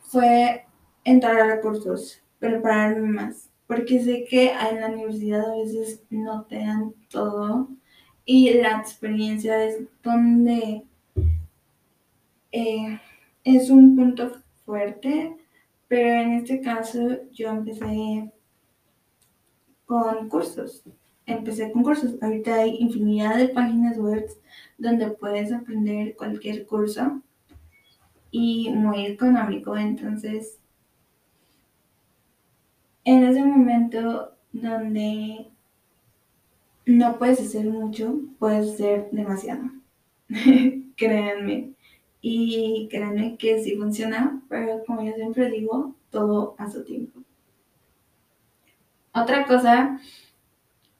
fue 0.00 0.66
entrar 1.04 1.38
a 1.38 1.54
recursos, 1.54 2.20
prepararme 2.40 3.08
más, 3.08 3.50
porque 3.68 4.02
sé 4.02 4.24
que 4.28 4.50
en 4.50 4.80
la 4.80 4.88
universidad 4.88 5.48
a 5.48 5.56
veces 5.58 6.02
no 6.10 6.42
te 6.46 6.58
dan 6.58 6.92
todo 7.08 7.68
y 8.24 8.52
la 8.54 8.78
experiencia 8.78 9.64
es 9.64 9.78
donde 10.02 10.84
eh, 12.50 13.00
es 13.44 13.70
un 13.70 13.96
punto 13.96 14.32
fuerte, 14.64 15.36
pero 15.88 16.08
en 16.08 16.32
este 16.32 16.60
caso 16.60 17.00
yo 17.32 17.50
empecé 17.50 18.32
con 19.86 20.28
cursos. 20.28 20.82
Empecé 21.26 21.70
con 21.72 21.82
cursos. 21.82 22.16
Ahorita 22.22 22.54
hay 22.54 22.76
infinidad 22.78 23.36
de 23.36 23.48
páginas 23.48 23.98
web 23.98 24.26
donde 24.78 25.10
puedes 25.10 25.52
aprender 25.52 26.16
cualquier 26.16 26.66
curso 26.66 27.20
y 28.30 28.70
muy 28.70 29.06
económico. 29.06 29.76
Entonces, 29.76 30.58
en 33.04 33.24
ese 33.24 33.44
momento 33.44 34.32
donde 34.52 35.46
no 36.86 37.18
puedes 37.18 37.40
hacer 37.40 37.66
mucho, 37.66 38.20
puedes 38.38 38.74
hacer 38.74 39.08
demasiado. 39.12 39.62
Créanme. 40.96 41.74
Y 42.22 42.88
créanme 42.90 43.36
que 43.36 43.62
sí 43.62 43.76
funciona, 43.76 44.40
pero 44.48 44.82
como 44.86 45.02
yo 45.02 45.12
siempre 45.14 45.50
digo, 45.50 45.94
todo 46.10 46.54
a 46.56 46.70
su 46.70 46.84
tiempo. 46.84 47.20
Otra 49.12 49.44
cosa 49.44 50.00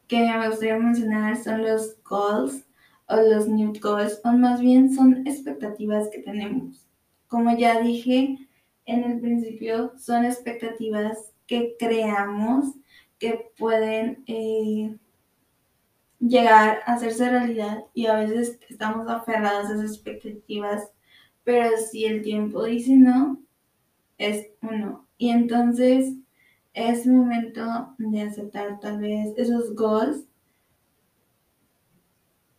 que 0.09 0.19
me 0.19 0.49
gustaría 0.49 0.77
mencionar 0.77 1.43
son 1.43 1.63
los 1.63 1.97
goals 2.03 2.65
o 3.07 3.17
los 3.17 3.49
new 3.49 3.73
goals, 3.81 4.21
o 4.25 4.33
más 4.33 4.61
bien 4.61 4.95
son 4.95 5.27
expectativas 5.27 6.09
que 6.09 6.19
tenemos. 6.19 6.87
Como 7.29 7.57
ya 7.57 7.81
dije 7.81 8.37
en 8.85 9.05
el 9.05 9.21
principio, 9.21 9.93
son 9.99 10.25
expectativas 10.25 11.33
que 11.47 11.77
creamos 11.79 12.75
que 13.19 13.53
pueden 13.57 14.25
eh, 14.27 14.97
llegar 16.19 16.81
a 16.87 16.95
hacerse 16.95 17.31
realidad 17.31 17.85
y 17.95 18.07
a 18.07 18.17
veces 18.17 18.59
estamos 18.69 19.09
aferrados 19.09 19.71
a 19.71 19.75
esas 19.75 19.93
expectativas 19.93 20.91
pero 21.45 21.77
si 21.77 22.05
el 22.05 22.23
tiempo 22.23 22.65
dice 22.65 22.97
no, 22.97 23.41
es 24.19 24.49
uno. 24.63 25.07
Y 25.19 25.31
entonces 25.31 26.15
es 26.75 27.07
momento 27.07 27.95
de 27.99 28.23
aceptar 28.23 28.81
tal 28.81 29.01
vez 29.01 29.35
esos 29.37 29.75
goals. 29.75 30.25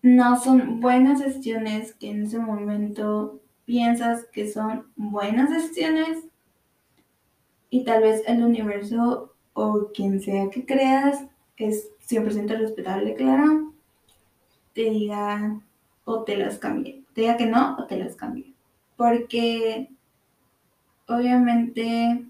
No 0.02 0.40
son 0.40 0.82
buenas 0.82 1.22
gestiones 1.22 1.94
que 1.94 2.10
en 2.10 2.24
ese 2.24 2.38
momento 2.38 3.42
piensas 3.66 4.26
que 4.26 4.52
son 4.52 4.88
buenas 4.98 5.50
gestiones 5.50 6.26
y 7.70 7.86
tal 7.86 8.04
vez 8.04 8.22
el 8.28 8.44
universo 8.44 9.34
o 9.54 9.88
quien 9.94 10.22
sea 10.22 10.50
que 10.50 10.66
creas 10.66 11.26
es 11.56 11.90
100% 12.10 12.58
respetable, 12.58 13.16
claro, 13.16 13.74
te 14.74 14.90
diga 14.90 15.62
o 16.04 16.24
te 16.24 16.36
las 16.36 16.58
cambie. 16.58 17.04
Te 17.14 17.22
diga 17.22 17.38
que 17.38 17.46
no 17.46 17.78
o 17.80 17.86
te 17.86 17.98
las 17.98 18.16
cambie 18.16 18.53
porque 19.04 19.90
obviamente 21.10 22.24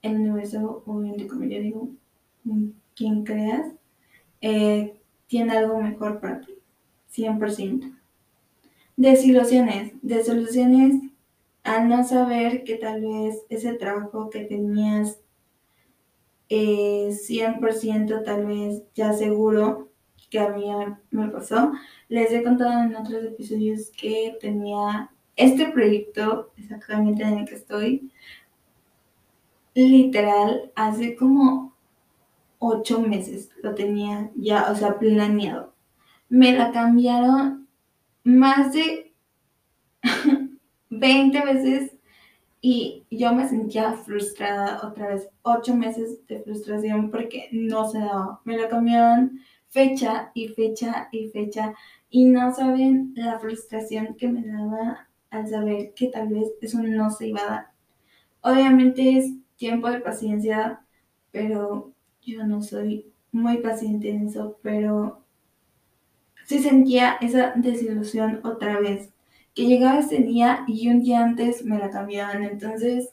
el 0.00 0.14
universo, 0.14 0.84
obviamente 0.86 1.26
como 1.26 1.42
yo 1.42 1.60
digo, 1.60 1.88
quien 2.94 3.24
creas, 3.24 3.66
eh, 4.40 4.94
tiene 5.26 5.58
algo 5.58 5.82
mejor 5.82 6.20
para 6.20 6.40
ti, 6.42 6.54
100%. 7.10 7.98
Desilusiones, 8.96 9.92
desilusiones 10.02 11.02
al 11.64 11.88
no 11.88 12.04
saber 12.04 12.62
que 12.62 12.76
tal 12.76 13.00
vez 13.00 13.42
ese 13.48 13.74
trabajo 13.74 14.30
que 14.30 14.44
tenías 14.44 15.18
eh, 16.48 17.10
100% 17.10 18.22
tal 18.22 18.46
vez 18.46 18.84
ya 18.94 19.12
seguro 19.14 19.88
que 20.32 20.40
a 20.40 20.48
mí 20.48 20.64
me 21.10 21.28
pasó. 21.28 21.72
Les 22.08 22.32
he 22.32 22.42
contado 22.42 22.84
en 22.84 22.96
otros 22.96 23.22
episodios 23.22 23.90
que 23.90 24.38
tenía 24.40 25.10
este 25.36 25.66
proyecto 25.66 26.50
exactamente 26.56 27.22
en 27.22 27.40
el 27.40 27.44
que 27.44 27.56
estoy. 27.56 28.10
Literal, 29.74 30.72
hace 30.74 31.16
como 31.16 31.76
ocho 32.58 33.00
meses 33.00 33.50
lo 33.62 33.74
tenía 33.74 34.30
ya, 34.34 34.72
o 34.72 34.74
sea, 34.74 34.98
planeado. 34.98 35.74
Me 36.30 36.56
la 36.56 36.72
cambiaron 36.72 37.68
más 38.24 38.72
de 38.72 39.12
20 40.88 41.40
veces 41.44 41.92
y 42.62 43.04
yo 43.10 43.34
me 43.34 43.46
sentía 43.46 43.92
frustrada 43.92 44.80
otra 44.82 45.08
vez. 45.08 45.28
Ocho 45.42 45.74
meses 45.74 46.26
de 46.26 46.40
frustración 46.40 47.10
porque 47.10 47.50
no 47.52 47.86
se 47.90 47.98
daba. 47.98 48.40
Me 48.44 48.56
la 48.56 48.68
cambiaron 48.68 49.40
fecha 49.72 50.30
y 50.34 50.48
fecha 50.48 51.08
y 51.10 51.28
fecha 51.28 51.74
y 52.10 52.26
no 52.26 52.54
saben 52.54 53.14
la 53.16 53.38
frustración 53.38 54.14
que 54.16 54.28
me 54.28 54.46
daba 54.46 55.08
al 55.30 55.48
saber 55.48 55.94
que 55.94 56.08
tal 56.08 56.28
vez 56.28 56.48
eso 56.60 56.82
no 56.82 57.10
se 57.10 57.28
iba 57.28 57.40
a 57.40 57.46
dar. 57.46 57.66
Obviamente 58.42 59.16
es 59.16 59.32
tiempo 59.56 59.90
de 59.90 60.00
paciencia, 60.00 60.84
pero 61.30 61.90
yo 62.20 62.46
no 62.46 62.62
soy 62.62 63.10
muy 63.32 63.58
paciente 63.58 64.10
en 64.10 64.28
eso, 64.28 64.58
pero 64.62 65.22
sí 66.44 66.58
sentía 66.58 67.16
esa 67.22 67.54
desilusión 67.56 68.40
otra 68.44 68.78
vez, 68.78 69.08
que 69.54 69.66
llegaba 69.66 70.00
ese 70.00 70.18
día 70.18 70.64
y 70.68 70.88
un 70.88 71.00
día 71.00 71.24
antes 71.24 71.64
me 71.64 71.78
la 71.78 71.88
cambiaban, 71.88 72.42
entonces 72.42 73.08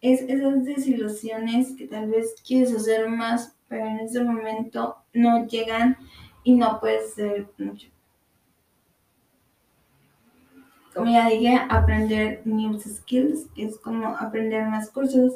es 0.00 0.22
esas 0.22 0.64
desilusiones 0.64 1.76
que 1.76 1.86
tal 1.86 2.10
vez 2.10 2.34
quieres 2.44 2.74
hacer 2.74 3.08
más 3.08 3.54
pero 3.70 3.86
en 3.86 4.00
ese 4.00 4.22
momento 4.22 4.96
no 5.14 5.46
llegan 5.46 5.96
y 6.42 6.54
no 6.56 6.80
puedes 6.80 7.12
hacer 7.12 7.46
mucho. 7.56 7.88
Como 10.92 11.08
ya 11.08 11.28
dije, 11.28 11.56
aprender 11.68 12.42
new 12.44 12.78
skills, 12.80 13.46
es 13.56 13.78
como 13.78 14.08
aprender 14.08 14.66
más 14.66 14.90
cursos. 14.90 15.34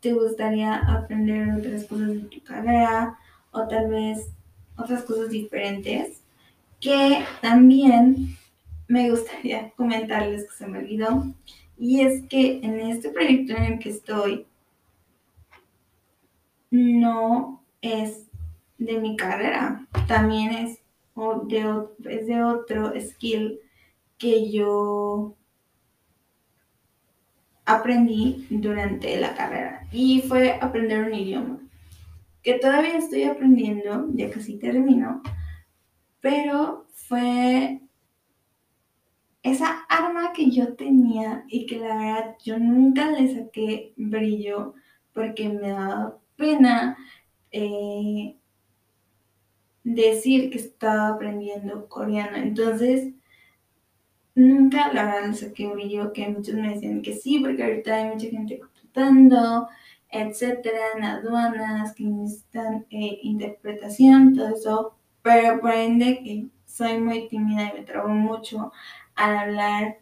Te 0.00 0.14
gustaría 0.14 0.74
aprender 0.74 1.52
otras 1.52 1.84
cosas 1.84 2.08
de 2.08 2.20
tu 2.20 2.42
carrera 2.42 3.18
o 3.50 3.68
tal 3.68 3.90
vez 3.90 4.30
otras 4.78 5.02
cosas 5.02 5.28
diferentes, 5.28 6.22
que 6.80 7.22
también 7.42 8.38
me 8.88 9.10
gustaría 9.10 9.70
comentarles 9.76 10.48
que 10.48 10.56
se 10.56 10.66
me 10.66 10.78
olvidó. 10.78 11.24
Y 11.76 12.00
es 12.00 12.22
que 12.26 12.60
en 12.62 12.80
este 12.80 13.10
proyecto 13.10 13.54
en 13.54 13.64
el 13.64 13.78
que 13.78 13.90
estoy, 13.90 14.46
no 16.70 17.64
es 17.82 18.28
de 18.78 18.98
mi 18.98 19.16
carrera, 19.16 19.86
también 20.06 20.52
es 20.52 20.78
de, 21.48 21.84
es 22.08 22.26
de 22.26 22.42
otro 22.42 22.92
skill 23.00 23.60
que 24.18 24.50
yo 24.50 25.36
aprendí 27.64 28.46
durante 28.50 29.18
la 29.20 29.34
carrera. 29.34 29.86
Y 29.92 30.22
fue 30.22 30.58
aprender 30.60 31.04
un 31.04 31.14
idioma 31.14 31.60
que 32.42 32.54
todavía 32.54 32.96
estoy 32.96 33.24
aprendiendo, 33.24 34.08
ya 34.14 34.30
casi 34.30 34.58
termino, 34.58 35.22
pero 36.20 36.86
fue 36.92 37.80
esa 39.42 39.84
arma 39.88 40.32
que 40.32 40.50
yo 40.50 40.74
tenía 40.74 41.44
y 41.48 41.66
que 41.66 41.78
la 41.78 41.96
verdad 41.96 42.36
yo 42.42 42.58
nunca 42.58 43.10
le 43.10 43.34
saqué 43.34 43.92
brillo 43.96 44.74
porque 45.12 45.48
me 45.48 45.70
daba 45.70 46.19
pena 46.40 46.96
eh, 47.52 48.36
decir 49.84 50.50
que 50.50 50.58
estaba 50.58 51.10
aprendiendo 51.10 51.88
coreano. 51.88 52.36
Entonces, 52.38 53.12
nunca 54.34 54.92
la 54.92 55.04
verdad 55.04 55.28
le 55.28 55.34
saqué 55.34 55.66
brillo, 55.68 56.12
que 56.12 56.28
muchos 56.28 56.54
me 56.54 56.74
decían 56.74 57.02
que 57.02 57.14
sí, 57.14 57.38
porque 57.40 57.62
ahorita 57.62 57.94
hay 57.94 58.10
mucha 58.14 58.28
gente 58.28 58.58
contratando, 58.58 59.68
etcétera, 60.10 60.78
en 60.96 61.04
aduanas 61.04 61.94
que 61.94 62.04
necesitan 62.04 62.86
eh, 62.90 63.20
interpretación, 63.22 64.34
todo 64.34 64.48
eso, 64.48 64.94
pero 65.22 65.60
por 65.60 65.72
ende 65.72 66.22
que 66.24 66.48
soy 66.66 66.98
muy 66.98 67.28
tímida 67.28 67.70
y 67.70 67.80
me 67.80 67.84
trabo 67.84 68.08
mucho 68.08 68.72
al 69.14 69.36
hablar 69.36 69.98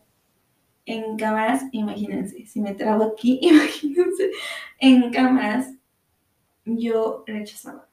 en 0.86 1.16
cámaras, 1.18 1.64
imagínense, 1.72 2.46
si 2.46 2.60
me 2.60 2.74
trabo 2.74 3.04
aquí, 3.04 3.38
imagínense, 3.42 4.30
en 4.78 5.10
cámaras, 5.10 5.74
yo 6.76 7.24
rechazaba. 7.26 7.88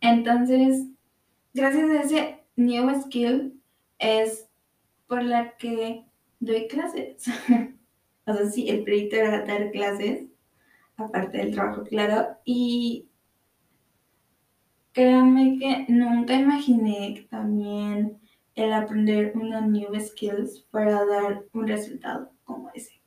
Entonces, 0.00 0.86
gracias 1.52 1.90
a 1.90 2.02
ese 2.02 2.44
new 2.56 3.02
skill 3.02 3.60
es 3.98 4.48
por 5.06 5.22
la 5.22 5.56
que 5.56 6.04
doy 6.40 6.68
clases. 6.68 7.26
o 8.26 8.34
sea, 8.34 8.46
sí, 8.50 8.68
el 8.68 8.84
proyecto 8.84 9.16
era 9.16 9.44
dar 9.44 9.70
clases, 9.70 10.26
aparte 10.96 11.38
del 11.38 11.52
trabajo, 11.52 11.84
claro, 11.84 12.36
y 12.44 13.08
créanme 14.92 15.58
que 15.58 15.86
nunca 15.92 16.34
imaginé 16.34 17.26
también 17.30 18.18
el 18.54 18.72
aprender 18.72 19.32
una 19.34 19.60
new 19.60 19.88
skills 20.00 20.60
para 20.70 21.04
dar 21.04 21.44
un 21.52 21.66
resultado 21.66 22.30
como 22.44 22.70
ese. 22.74 23.03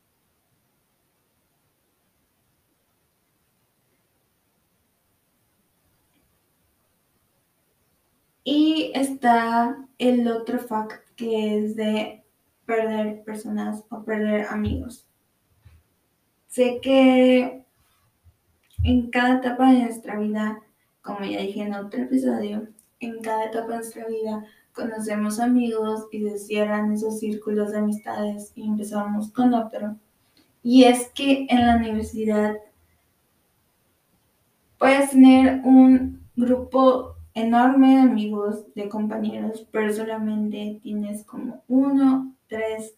Y 8.50 8.94
está 8.96 9.78
el 9.98 10.26
otro 10.30 10.58
fact 10.58 11.10
que 11.18 11.58
es 11.58 11.76
de 11.76 12.24
perder 12.66 13.22
personas 13.26 13.84
o 13.90 14.04
perder 14.06 14.46
amigos. 14.48 15.06
Sé 16.48 16.80
que 16.82 17.66
en 18.86 19.10
cada 19.10 19.40
etapa 19.40 19.70
de 19.70 19.82
nuestra 19.82 20.18
vida, 20.18 20.62
como 21.02 21.26
ya 21.26 21.42
dije 21.42 21.64
en 21.64 21.74
otro 21.74 22.04
episodio, 22.04 22.70
en 23.02 23.22
cada 23.22 23.48
etapa 23.48 23.68
de 23.68 23.76
nuestra 23.76 24.08
vida 24.08 24.46
conocemos 24.72 25.42
amigos 25.42 26.08
y 26.14 26.22
se 26.22 26.40
cierran 26.40 26.94
esos 26.94 27.20
círculos 27.20 27.74
de 27.74 27.80
amistades 27.80 28.54
y 28.56 28.66
empezamos 28.66 29.30
con 29.34 29.54
otro. 29.54 29.98
Y 30.64 30.86
es 30.86 31.10
que 31.10 31.48
en 31.50 31.68
la 31.68 31.76
universidad 31.76 32.56
puedes 34.78 35.10
tener 35.10 35.60
un 35.66 36.26
grupo 36.38 37.17
enorme 37.38 38.00
amigos, 38.00 38.66
de 38.74 38.90
compañeros, 38.90 39.68
pero 39.72 39.94
solamente 39.94 40.80
tienes 40.82 41.24
como 41.24 41.64
uno, 41.68 42.34
tres 42.48 42.96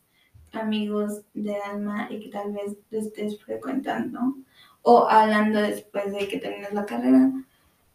amigos 0.54 1.24
de 1.34 1.58
alma 1.58 2.08
y 2.10 2.22
que 2.22 2.30
tal 2.30 2.54
vez 2.54 2.78
te 2.90 3.00
estés 3.00 3.42
frecuentando 3.44 4.36
o 4.82 5.10
hablando 5.10 5.62
después 5.62 6.14
de 6.14 6.28
que 6.30 6.38
termines 6.38 6.74
la 6.74 6.86
carrera. 6.86 7.32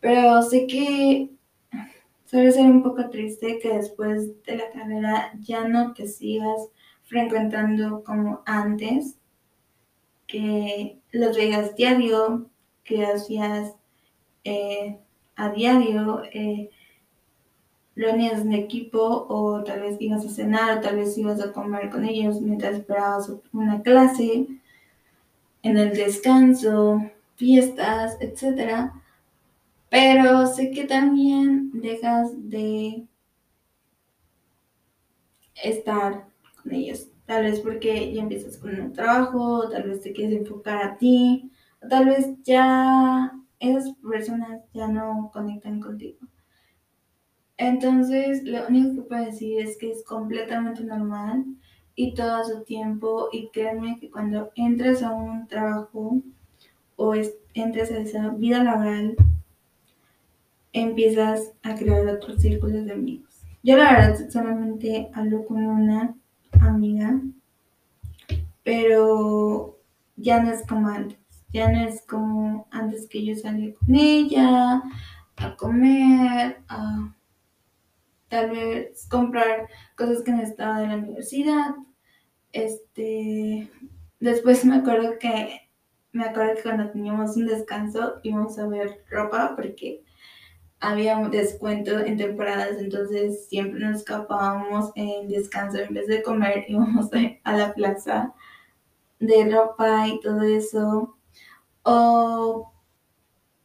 Pero 0.01 0.43
sé 0.43 0.67
que 0.67 1.31
suele 2.27 2.53
ser 2.53 2.67
un 2.67 2.83
poco 2.83 3.09
triste 3.09 3.59
que 3.59 3.79
después 3.79 4.43
de 4.45 4.57
la 4.57 4.71
carrera 4.71 5.33
ya 5.41 5.67
no 5.67 5.95
te 5.95 6.07
sigas 6.07 6.69
frecuentando 7.05 8.05
como 8.05 8.43
antes, 8.45 9.17
que 10.27 10.99
los 11.11 11.37
veías 11.37 11.75
diario, 11.75 12.51
que 12.83 13.07
hacías 13.07 13.77
eh, 14.45 14.99
a 15.37 15.51
diario 15.51 16.23
eh, 16.33 16.71
reunías 17.97 18.41
en 18.41 18.53
equipo 18.53 19.27
o 19.29 19.63
tal 19.63 19.81
vez 19.81 19.97
ibas 20.01 20.25
a 20.25 20.29
cenar 20.29 20.79
o 20.79 20.81
tal 20.81 20.97
vez 20.97 21.17
ibas 21.17 21.41
a 21.41 21.53
comer 21.53 21.91
con 21.91 22.05
ellos 22.05 22.41
mientras 22.41 22.77
esperabas 22.77 23.33
una 23.53 23.83
clase, 23.83 24.47
en 25.63 25.79
el 25.79 25.97
descanso, 25.97 27.01
fiestas, 27.37 28.17
etc. 28.21 28.93
Pero 29.89 30.47
sé 30.47 30.71
que 30.71 30.85
también 30.85 31.71
dejas 31.73 32.31
de 32.51 33.07
estar 35.63 36.27
con 36.63 36.73
ellos. 36.73 37.09
Tal 37.27 37.45
vez 37.45 37.61
porque 37.61 38.13
ya 38.13 38.23
empiezas 38.23 38.59
con 38.59 38.79
un 38.79 38.93
trabajo, 38.93 39.69
tal 39.71 39.85
vez 39.85 40.03
te 40.03 40.13
quieres 40.13 40.41
enfocar 40.41 40.83
a 40.83 40.99
ti, 40.99 41.51
o 41.83 41.89
tal 41.89 42.07
vez 42.07 42.29
ya 42.43 43.33
esas 43.71 43.95
personas 43.97 44.63
ya 44.73 44.89
no 44.89 45.31
conectan 45.33 45.81
contigo. 45.81 46.19
Entonces, 47.57 48.43
lo 48.45 48.67
único 48.67 48.95
que 48.95 49.09
puedo 49.09 49.25
decir 49.25 49.61
es 49.61 49.77
que 49.79 49.91
es 49.91 50.05
completamente 50.05 50.83
normal 50.83 51.45
y 51.95 52.15
todo 52.15 52.37
a 52.37 52.45
su 52.45 52.65
tiempo 52.65 53.29
y 53.33 53.49
créanme 53.51 53.99
que 54.01 54.11
cuando 54.11 54.51
entres 54.57 55.03
a 55.03 55.13
un 55.13 55.47
trabajo 55.47 56.21
o 56.97 57.15
entres 57.55 57.91
a 57.93 57.99
esa 57.99 58.31
vida 58.31 58.63
laboral, 58.63 59.17
empiezas 60.73 61.53
a 61.63 61.77
crear 61.77 62.07
otros 62.09 62.43
círculos 62.43 62.85
de 62.85 62.93
amigos. 62.93 63.43
Yo 63.63 63.77
la 63.77 63.93
verdad 63.93 64.29
solamente 64.31 65.09
hablo 65.15 65.47
con 65.47 65.65
una 65.65 66.15
amiga, 66.61 67.21
pero 68.63 69.79
ya 70.17 70.43
no 70.43 70.51
es 70.51 70.67
como 70.67 70.89
antes. 70.89 71.24
Ya 71.55 71.71
no 71.71 71.87
es 71.87 72.03
como 72.03 72.67
antes 72.73 73.07
que 73.09 73.25
yo 73.25 73.37
salía 73.37 73.73
con 73.75 73.95
ella 73.95 74.83
a 75.37 75.57
comer, 75.57 76.59
a 76.67 77.15
tal 78.29 78.51
vez 78.51 79.07
comprar 79.09 79.69
cosas 79.97 80.23
que 80.25 80.33
necesitaba 80.33 80.81
de 80.81 80.89
la 80.89 80.97
universidad. 80.97 81.77
Este, 82.51 83.71
después 84.19 84.65
me 84.65 84.75
acuerdo 84.75 85.17
que 85.21 85.61
me 86.11 86.25
acuerdo 86.25 86.57
que 86.57 86.63
cuando 86.63 86.91
teníamos 86.91 87.37
un 87.37 87.47
descanso 87.47 88.15
íbamos 88.25 88.59
a 88.59 88.67
ver 88.67 89.05
ropa 89.09 89.55
porque 89.55 90.03
había 90.81 91.17
un 91.19 91.31
descuento 91.31 92.01
en 92.01 92.17
temporadas, 92.17 92.79
entonces 92.81 93.47
siempre 93.47 93.79
nos 93.79 93.99
escapábamos 93.99 94.91
en 94.97 95.29
descanso 95.29 95.79
en 95.79 95.95
vez 95.95 96.09
de 96.09 96.21
comer 96.21 96.65
íbamos 96.69 97.11
a 97.45 97.53
la 97.57 97.73
plaza 97.75 98.35
de 99.21 99.49
ropa 99.49 100.09
y 100.09 100.19
todo 100.19 100.43
eso. 100.43 101.17
O 101.85 102.73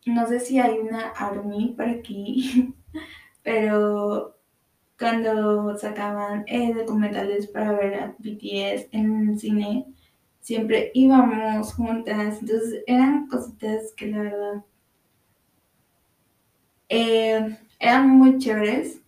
no 0.06 0.28
sé 0.28 0.40
si 0.40 0.60
hay 0.60 0.80
una 0.80 1.10
Army 1.10 1.74
por 1.76 1.88
aquí, 1.88 2.74
pero 3.44 4.36
cuando 4.98 5.78
sacaban 5.78 6.44
eh, 6.48 6.74
documentales 6.74 7.48
para 7.48 7.72
ver 7.72 7.94
a 7.96 8.16
BTS 8.20 8.90
en 8.92 9.30
el 9.30 9.40
cine, 9.40 9.86
siempre 10.42 10.92
íbamos 10.94 11.74
juntas. 11.74 12.40
Entonces 12.42 12.84
eran 12.86 13.28
cositas 13.28 13.94
que 13.96 14.08
la 14.08 14.20
verdad 14.20 14.66
eh, 16.90 17.58
eran 17.80 18.10
muy 18.10 18.38
chéveres. 18.40 19.02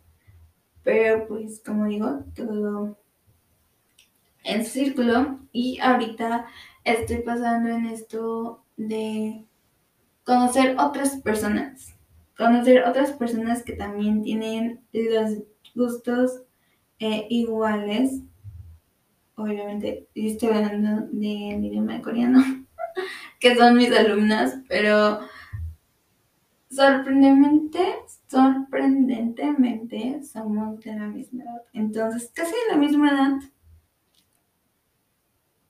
Pero 0.83 1.27
pues 1.27 1.61
como 1.63 1.85
digo, 1.85 2.23
todo 2.35 2.97
en 4.43 4.65
círculo. 4.65 5.39
Y 5.51 5.79
ahorita 5.79 6.47
estoy 6.83 7.17
pasando 7.17 7.69
en 7.69 7.87
esto 7.87 8.60
de 8.77 9.45
conocer 10.23 10.75
otras 10.79 11.17
personas. 11.17 11.95
Conocer 12.37 12.83
otras 12.87 13.11
personas 13.11 13.63
que 13.63 13.73
también 13.73 14.23
tienen 14.23 14.81
los 14.93 15.43
gustos 15.75 16.41
eh, 16.99 17.27
iguales. 17.29 18.21
Obviamente, 19.35 20.07
estoy 20.15 20.49
hablando 20.49 21.07
de 21.11 21.27
idioma 21.27 22.01
coreano, 22.01 22.43
que 23.39 23.55
son 23.55 23.77
mis 23.77 23.91
alumnas, 23.91 24.59
pero 24.67 25.19
sorprendentemente, 26.69 27.79
sorprendentemente 28.27 30.23
somos 30.23 30.79
de 30.81 30.95
la 30.95 31.07
misma 31.07 31.43
edad. 31.43 31.61
Entonces, 31.73 32.31
casi 32.33 32.51
de 32.51 32.71
la 32.71 32.77
misma 32.77 33.09
edad. 33.09 33.39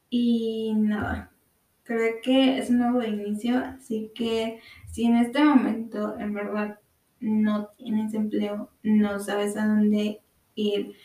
Y 0.10 0.74
nada, 0.76 1.31
creo 1.84 2.16
que 2.24 2.58
es 2.58 2.70
un 2.70 2.80
nuevo 2.80 3.04
inicio, 3.04 3.58
así 3.58 4.12
que 4.16 4.60
si 4.92 5.06
en 5.06 5.18
este 5.18 5.44
momento 5.44 6.18
en 6.20 6.34
verdad 6.34 6.80
no 7.20 7.68
tienes 7.78 8.14
empleo, 8.14 8.70
no 8.84 9.20
sabes 9.20 9.56
a 9.58 9.68
dónde 9.68 10.22
ir, 10.56 10.96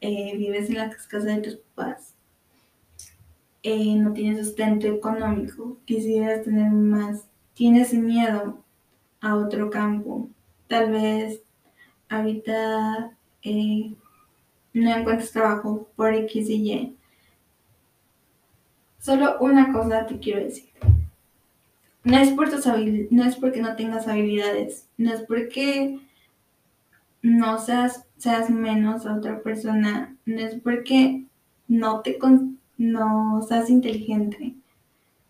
eh, 0.00 0.36
vives 0.36 0.70
en 0.70 0.76
la 0.76 0.90
casa 0.90 1.18
de 1.18 1.42
tus 1.42 1.56
papás, 1.56 2.14
eh, 3.62 3.94
no 3.96 4.12
tienes 4.12 4.46
sustento 4.46 4.86
económico, 4.86 5.76
quisieras 5.84 6.44
tener 6.44 6.70
más, 6.70 7.26
tienes 7.54 7.92
miedo 7.92 8.64
a 9.20 9.36
otro 9.36 9.70
campo, 9.70 10.28
tal 10.66 10.90
vez 10.92 11.42
ahorita 12.08 13.16
eh, 13.42 13.94
no 14.72 14.90
encuentras 14.90 15.32
trabajo 15.32 15.88
por 15.96 16.14
X 16.14 16.48
y 16.48 16.72
Y. 16.72 16.96
Solo 19.00 19.38
una 19.40 19.72
cosa 19.72 20.06
te 20.06 20.18
quiero 20.18 20.44
decir. 20.44 20.68
No 22.04 22.18
es, 22.18 22.30
por 22.30 22.50
tus 22.50 22.66
no 23.10 23.24
es 23.24 23.36
porque 23.36 23.60
no 23.60 23.76
tengas 23.76 24.08
habilidades, 24.08 24.88
no 24.96 25.12
es 25.12 25.20
porque 25.22 25.98
no 27.22 27.58
seas, 27.58 28.06
seas 28.16 28.48
menos 28.48 29.04
a 29.04 29.16
otra 29.16 29.42
persona, 29.42 30.16
no 30.24 30.40
es 30.40 30.54
porque 30.60 31.24
no 31.68 32.00
te 32.00 32.18
no 32.78 33.42
seas 33.42 33.68
inteligente. 33.68 34.54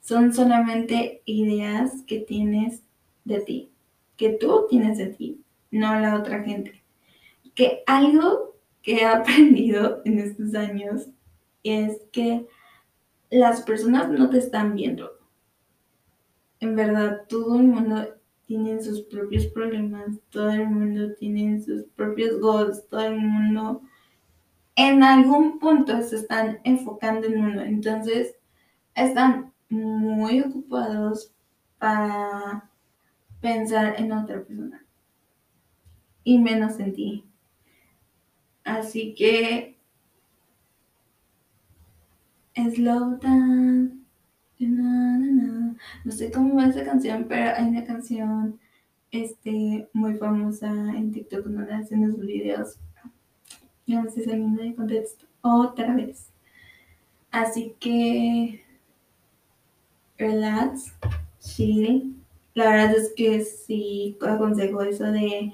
Son 0.00 0.32
solamente 0.32 1.22
ideas 1.24 2.02
que 2.06 2.20
tienes 2.20 2.82
de 3.24 3.40
ti, 3.40 3.70
que 4.16 4.30
tú 4.30 4.66
tienes 4.68 4.98
de 4.98 5.06
ti, 5.06 5.40
no 5.70 5.98
la 5.98 6.16
otra 6.16 6.42
gente. 6.42 6.82
Que 7.54 7.82
algo 7.86 8.54
que 8.82 9.02
he 9.02 9.04
aprendido 9.06 10.02
en 10.04 10.18
estos 10.18 10.54
años 10.54 11.08
es 11.62 11.98
que 12.12 12.46
las 13.30 13.62
personas 13.62 14.08
no 14.08 14.28
te 14.30 14.38
están 14.38 14.74
viendo. 14.74 15.10
En 16.58 16.76
verdad, 16.76 17.22
todo 17.28 17.56
el 17.56 17.66
mundo 17.66 18.14
tiene 18.46 18.82
sus 18.82 19.02
propios 19.02 19.46
problemas, 19.46 20.18
todo 20.30 20.50
el 20.50 20.68
mundo 20.68 21.14
tiene 21.14 21.60
sus 21.62 21.84
propios 21.94 22.40
goals, 22.40 22.86
todo 22.88 23.02
el 23.02 23.18
mundo 23.18 23.82
en 24.76 25.02
algún 25.02 25.58
punto 25.58 26.02
se 26.02 26.16
están 26.16 26.60
enfocando 26.64 27.26
en 27.26 27.38
uno. 27.38 27.62
Entonces, 27.62 28.34
están 28.94 29.52
muy 29.68 30.40
ocupados 30.40 31.32
para 31.78 32.70
pensar 33.40 33.94
en 33.98 34.12
otra 34.12 34.42
persona 34.42 34.84
y 36.24 36.38
menos 36.38 36.78
en 36.80 36.92
ti. 36.92 37.24
Así 38.64 39.14
que 39.14 39.79
Slow 42.68 43.18
down. 43.18 44.06
No 46.04 46.12
sé 46.12 46.30
cómo 46.30 46.56
va 46.56 46.66
esa 46.66 46.84
canción, 46.84 47.24
pero 47.28 47.56
hay 47.56 47.68
una 47.68 47.84
canción 47.84 48.60
este, 49.10 49.88
muy 49.94 50.14
famosa 50.16 50.68
en 50.68 51.12
TikTok 51.12 51.46
donde 51.46 51.72
hacen 51.72 52.06
los 52.06 52.18
videos. 52.20 52.76
No 53.86 54.10
sé 54.10 54.24
saliendo 54.24 54.62
de 54.62 54.74
contexto 54.74 55.26
otra 55.40 55.94
vez. 55.94 56.28
Así 57.30 57.74
que 57.80 58.62
relax, 60.18 60.92
chill. 61.40 62.16
La 62.54 62.70
verdad 62.70 62.96
es 62.96 63.12
que 63.16 63.42
sí 63.42 64.18
aconsejo 64.20 64.82
eso 64.82 65.04
de 65.04 65.52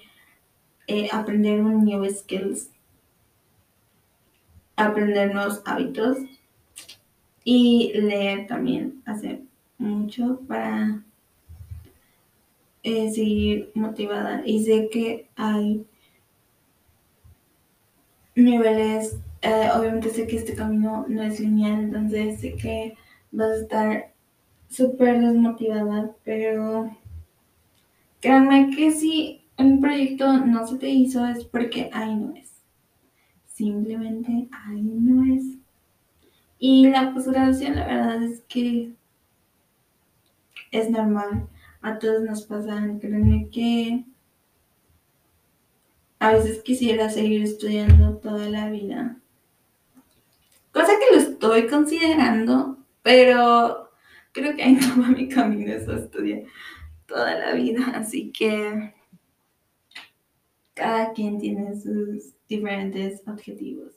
eh, 0.89 1.09
aprender 1.13 1.63
un 1.63 1.85
new 1.85 2.05
skills, 2.11 2.71
aprender 4.77 5.33
nuevos 5.33 5.63
hábitos 5.65 6.19
y 7.49 7.93
leer 7.95 8.49
también 8.49 9.03
hace 9.05 9.41
mucho 9.79 10.41
para 10.49 11.05
eh, 12.83 13.09
seguir 13.13 13.71
motivada. 13.75 14.43
Y 14.45 14.65
sé 14.65 14.89
que 14.91 15.29
hay 15.37 15.87
niveles, 18.35 19.21
eh, 19.43 19.69
obviamente 19.73 20.11
sé 20.11 20.27
que 20.27 20.39
este 20.39 20.57
camino 20.57 21.07
no 21.09 21.23
es 21.23 21.39
lineal, 21.39 21.85
entonces 21.85 22.41
sé 22.41 22.57
que 22.57 22.95
vas 23.31 23.51
a 23.51 23.61
estar 23.61 24.13
súper 24.69 25.21
desmotivada, 25.21 26.17
pero 26.25 26.91
créanme 28.21 28.75
que 28.75 28.91
si 28.91 29.45
un 29.57 29.81
proyecto 29.81 30.39
no 30.45 30.67
se 30.67 30.79
te 30.79 30.89
hizo 30.89 31.25
es 31.25 31.45
porque 31.45 31.91
ahí 31.93 32.17
no 32.17 32.35
es. 32.35 32.51
Simplemente 33.47 34.49
ahí 34.51 34.83
no 34.83 35.33
es. 35.33 35.66
Y 36.59 36.89
la 36.89 37.13
posgraduación, 37.13 37.77
la 37.77 37.87
verdad 37.87 38.23
es 38.23 38.43
que 38.49 38.93
es 40.71 40.91
normal. 40.91 41.49
A 41.83 41.99
todos 41.99 42.23
nos 42.23 42.43
pasan. 42.43 42.99
Créanme 42.99 43.49
que 43.51 44.05
a 46.19 46.33
veces 46.33 46.63
quisiera 46.63 47.11
seguir 47.11 47.43
estudiando 47.43 48.17
toda 48.17 48.49
la 48.49 48.71
vida. 48.71 49.19
Cosa 50.73 50.93
que 50.99 51.15
lo 51.15 51.23
estoy 51.23 51.67
considerando, 51.69 52.79
pero 53.03 53.91
creo 54.33 54.57
que 54.57 54.63
ahí 54.63 54.73
no 54.97 55.03
va 55.03 55.09
mi 55.09 55.29
camino 55.29 55.73
eso 55.73 55.95
estudiar 55.95 56.43
toda 57.07 57.35
la 57.35 57.53
vida. 57.53 57.93
Así 57.95 58.33
que 58.33 58.95
cada 60.75 61.13
quien 61.13 61.39
tiene 61.39 61.75
sus 61.75 62.35
diferentes 62.49 63.23
objetivos. 63.27 63.93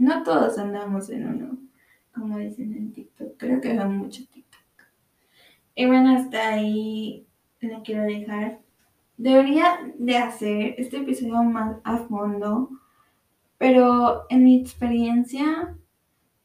No 0.00 0.22
todos 0.22 0.56
andamos 0.56 1.10
en 1.10 1.28
uno, 1.28 1.58
como 2.14 2.38
dicen 2.38 2.74
en 2.74 2.90
TikTok. 2.90 3.36
Creo 3.36 3.60
que 3.60 3.74
veo 3.74 3.86
mucho 3.86 4.22
TikTok. 4.32 4.86
Y 5.74 5.84
bueno, 5.84 6.16
hasta 6.16 6.54
ahí 6.54 7.26
le 7.60 7.82
quiero 7.82 8.04
dejar. 8.04 8.60
Debería 9.18 9.92
de 9.98 10.16
hacer 10.16 10.74
este 10.78 10.96
episodio 10.96 11.42
más 11.42 11.76
a 11.84 11.98
fondo, 11.98 12.70
pero 13.58 14.24
en 14.30 14.44
mi 14.44 14.58
experiencia 14.62 15.76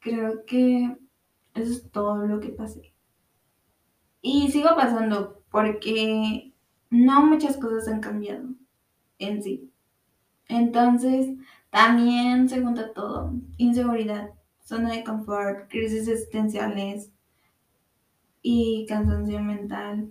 creo 0.00 0.44
que 0.44 0.94
eso 1.54 1.72
es 1.72 1.90
todo 1.90 2.26
lo 2.26 2.40
que 2.40 2.50
pasé. 2.50 2.92
Y 4.20 4.50
sigo 4.50 4.68
pasando 4.76 5.42
porque 5.50 6.52
no 6.90 7.24
muchas 7.24 7.56
cosas 7.56 7.88
han 7.88 8.00
cambiado 8.00 8.50
en 9.18 9.42
sí. 9.42 9.70
Entonces, 10.46 11.30
también 11.76 12.48
se 12.48 12.62
junta 12.62 12.94
todo. 12.94 13.34
Inseguridad, 13.58 14.30
zona 14.64 14.92
de 14.92 15.04
confort, 15.04 15.68
crisis 15.68 16.08
existenciales 16.08 17.10
y 18.40 18.86
cansancio 18.88 19.40
mental, 19.42 20.10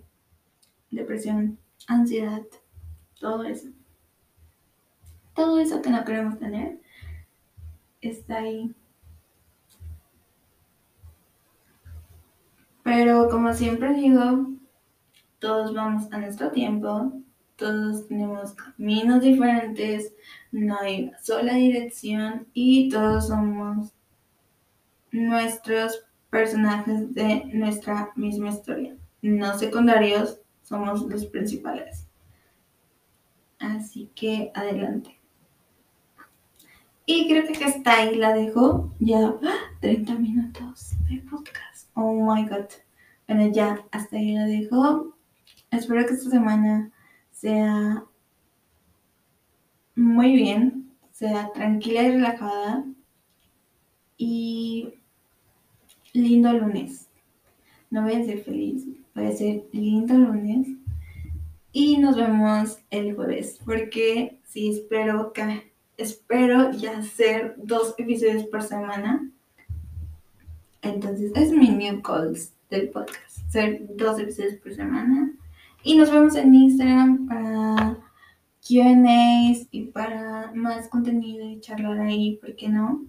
depresión, 0.92 1.58
ansiedad, 1.88 2.42
todo 3.18 3.42
eso. 3.42 3.66
Todo 5.34 5.58
eso 5.58 5.82
que 5.82 5.90
no 5.90 6.04
queremos 6.04 6.38
tener 6.38 6.80
está 8.00 8.36
ahí. 8.36 8.72
Pero 12.84 13.28
como 13.28 13.52
siempre 13.52 13.92
digo, 13.92 14.52
todos 15.40 15.74
vamos 15.74 16.12
a 16.12 16.18
nuestro 16.18 16.52
tiempo, 16.52 17.12
todos 17.56 18.06
tenemos 18.06 18.52
caminos 18.52 19.22
diferentes, 19.22 20.14
no 20.56 20.78
hay 20.80 21.04
una 21.04 21.18
sola 21.18 21.54
dirección 21.54 22.46
y 22.54 22.88
todos 22.88 23.28
somos 23.28 23.92
nuestros 25.12 26.06
personajes 26.30 27.12
de 27.14 27.44
nuestra 27.52 28.10
misma 28.16 28.48
historia. 28.48 28.96
No 29.20 29.58
secundarios, 29.58 30.40
somos 30.62 31.02
los 31.02 31.26
principales. 31.26 32.06
Así 33.58 34.10
que 34.14 34.50
adelante. 34.54 35.20
Y 37.04 37.28
creo 37.28 37.46
que 37.46 37.64
hasta 37.64 37.98
ahí 37.98 38.16
la 38.16 38.32
dejo. 38.32 38.94
Ya 38.98 39.34
30 39.80 40.14
minutos 40.14 40.92
de 41.10 41.18
podcast. 41.18 41.90
Oh 41.92 42.14
my 42.14 42.48
god. 42.48 42.70
Bueno, 43.28 43.52
ya 43.52 43.84
hasta 43.90 44.16
ahí 44.16 44.32
la 44.32 44.46
dejo. 44.46 45.14
Espero 45.70 46.06
que 46.06 46.14
esta 46.14 46.30
semana 46.30 46.90
sea 47.30 48.04
muy 49.96 50.32
bien, 50.36 50.92
sea 51.10 51.50
tranquila 51.52 52.02
y 52.02 52.10
relajada 52.12 52.84
y 54.18 54.94
lindo 56.12 56.52
lunes. 56.52 57.08
No 57.90 58.02
voy 58.02 58.14
a 58.14 58.24
ser 58.24 58.42
feliz, 58.44 58.84
voy 59.14 59.26
a 59.26 59.32
ser 59.32 59.64
lindo 59.72 60.14
lunes 60.14 60.68
y 61.72 61.96
nos 61.98 62.16
vemos 62.16 62.78
el 62.90 63.14
jueves 63.14 63.58
porque 63.64 64.38
sí 64.44 64.68
espero 64.70 65.32
que 65.32 65.72
espero 65.96 66.72
ya 66.72 66.98
hacer 66.98 67.54
dos 67.56 67.94
episodios 67.96 68.44
por 68.44 68.62
semana. 68.62 69.30
Entonces 70.82 71.32
es 71.34 71.50
mi 71.52 71.70
new 71.70 72.02
calls 72.02 72.52
del 72.70 72.90
podcast, 72.90 73.38
hacer 73.48 73.86
dos 73.96 74.20
episodios 74.20 74.56
por 74.56 74.74
semana 74.74 75.32
y 75.82 75.96
nos 75.96 76.10
vemos 76.10 76.36
en 76.36 76.54
Instagram 76.54 77.26
para 77.26 78.05
QAs 78.66 79.68
y 79.70 79.86
para 79.92 80.50
más 80.54 80.88
contenido 80.88 81.48
y 81.48 81.60
charlar 81.60 82.00
ahí, 82.00 82.36
¿por 82.36 82.56
qué 82.56 82.68
no? 82.68 83.04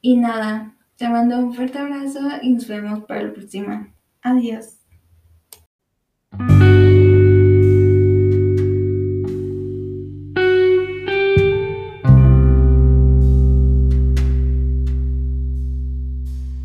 Y 0.00 0.16
nada, 0.16 0.76
te 0.96 1.08
mando 1.08 1.38
un 1.38 1.54
fuerte 1.54 1.78
abrazo 1.78 2.20
y 2.42 2.50
nos 2.50 2.68
vemos 2.68 3.04
para 3.04 3.22
la 3.22 3.32
próxima. 3.32 3.92
Adiós. 4.22 4.73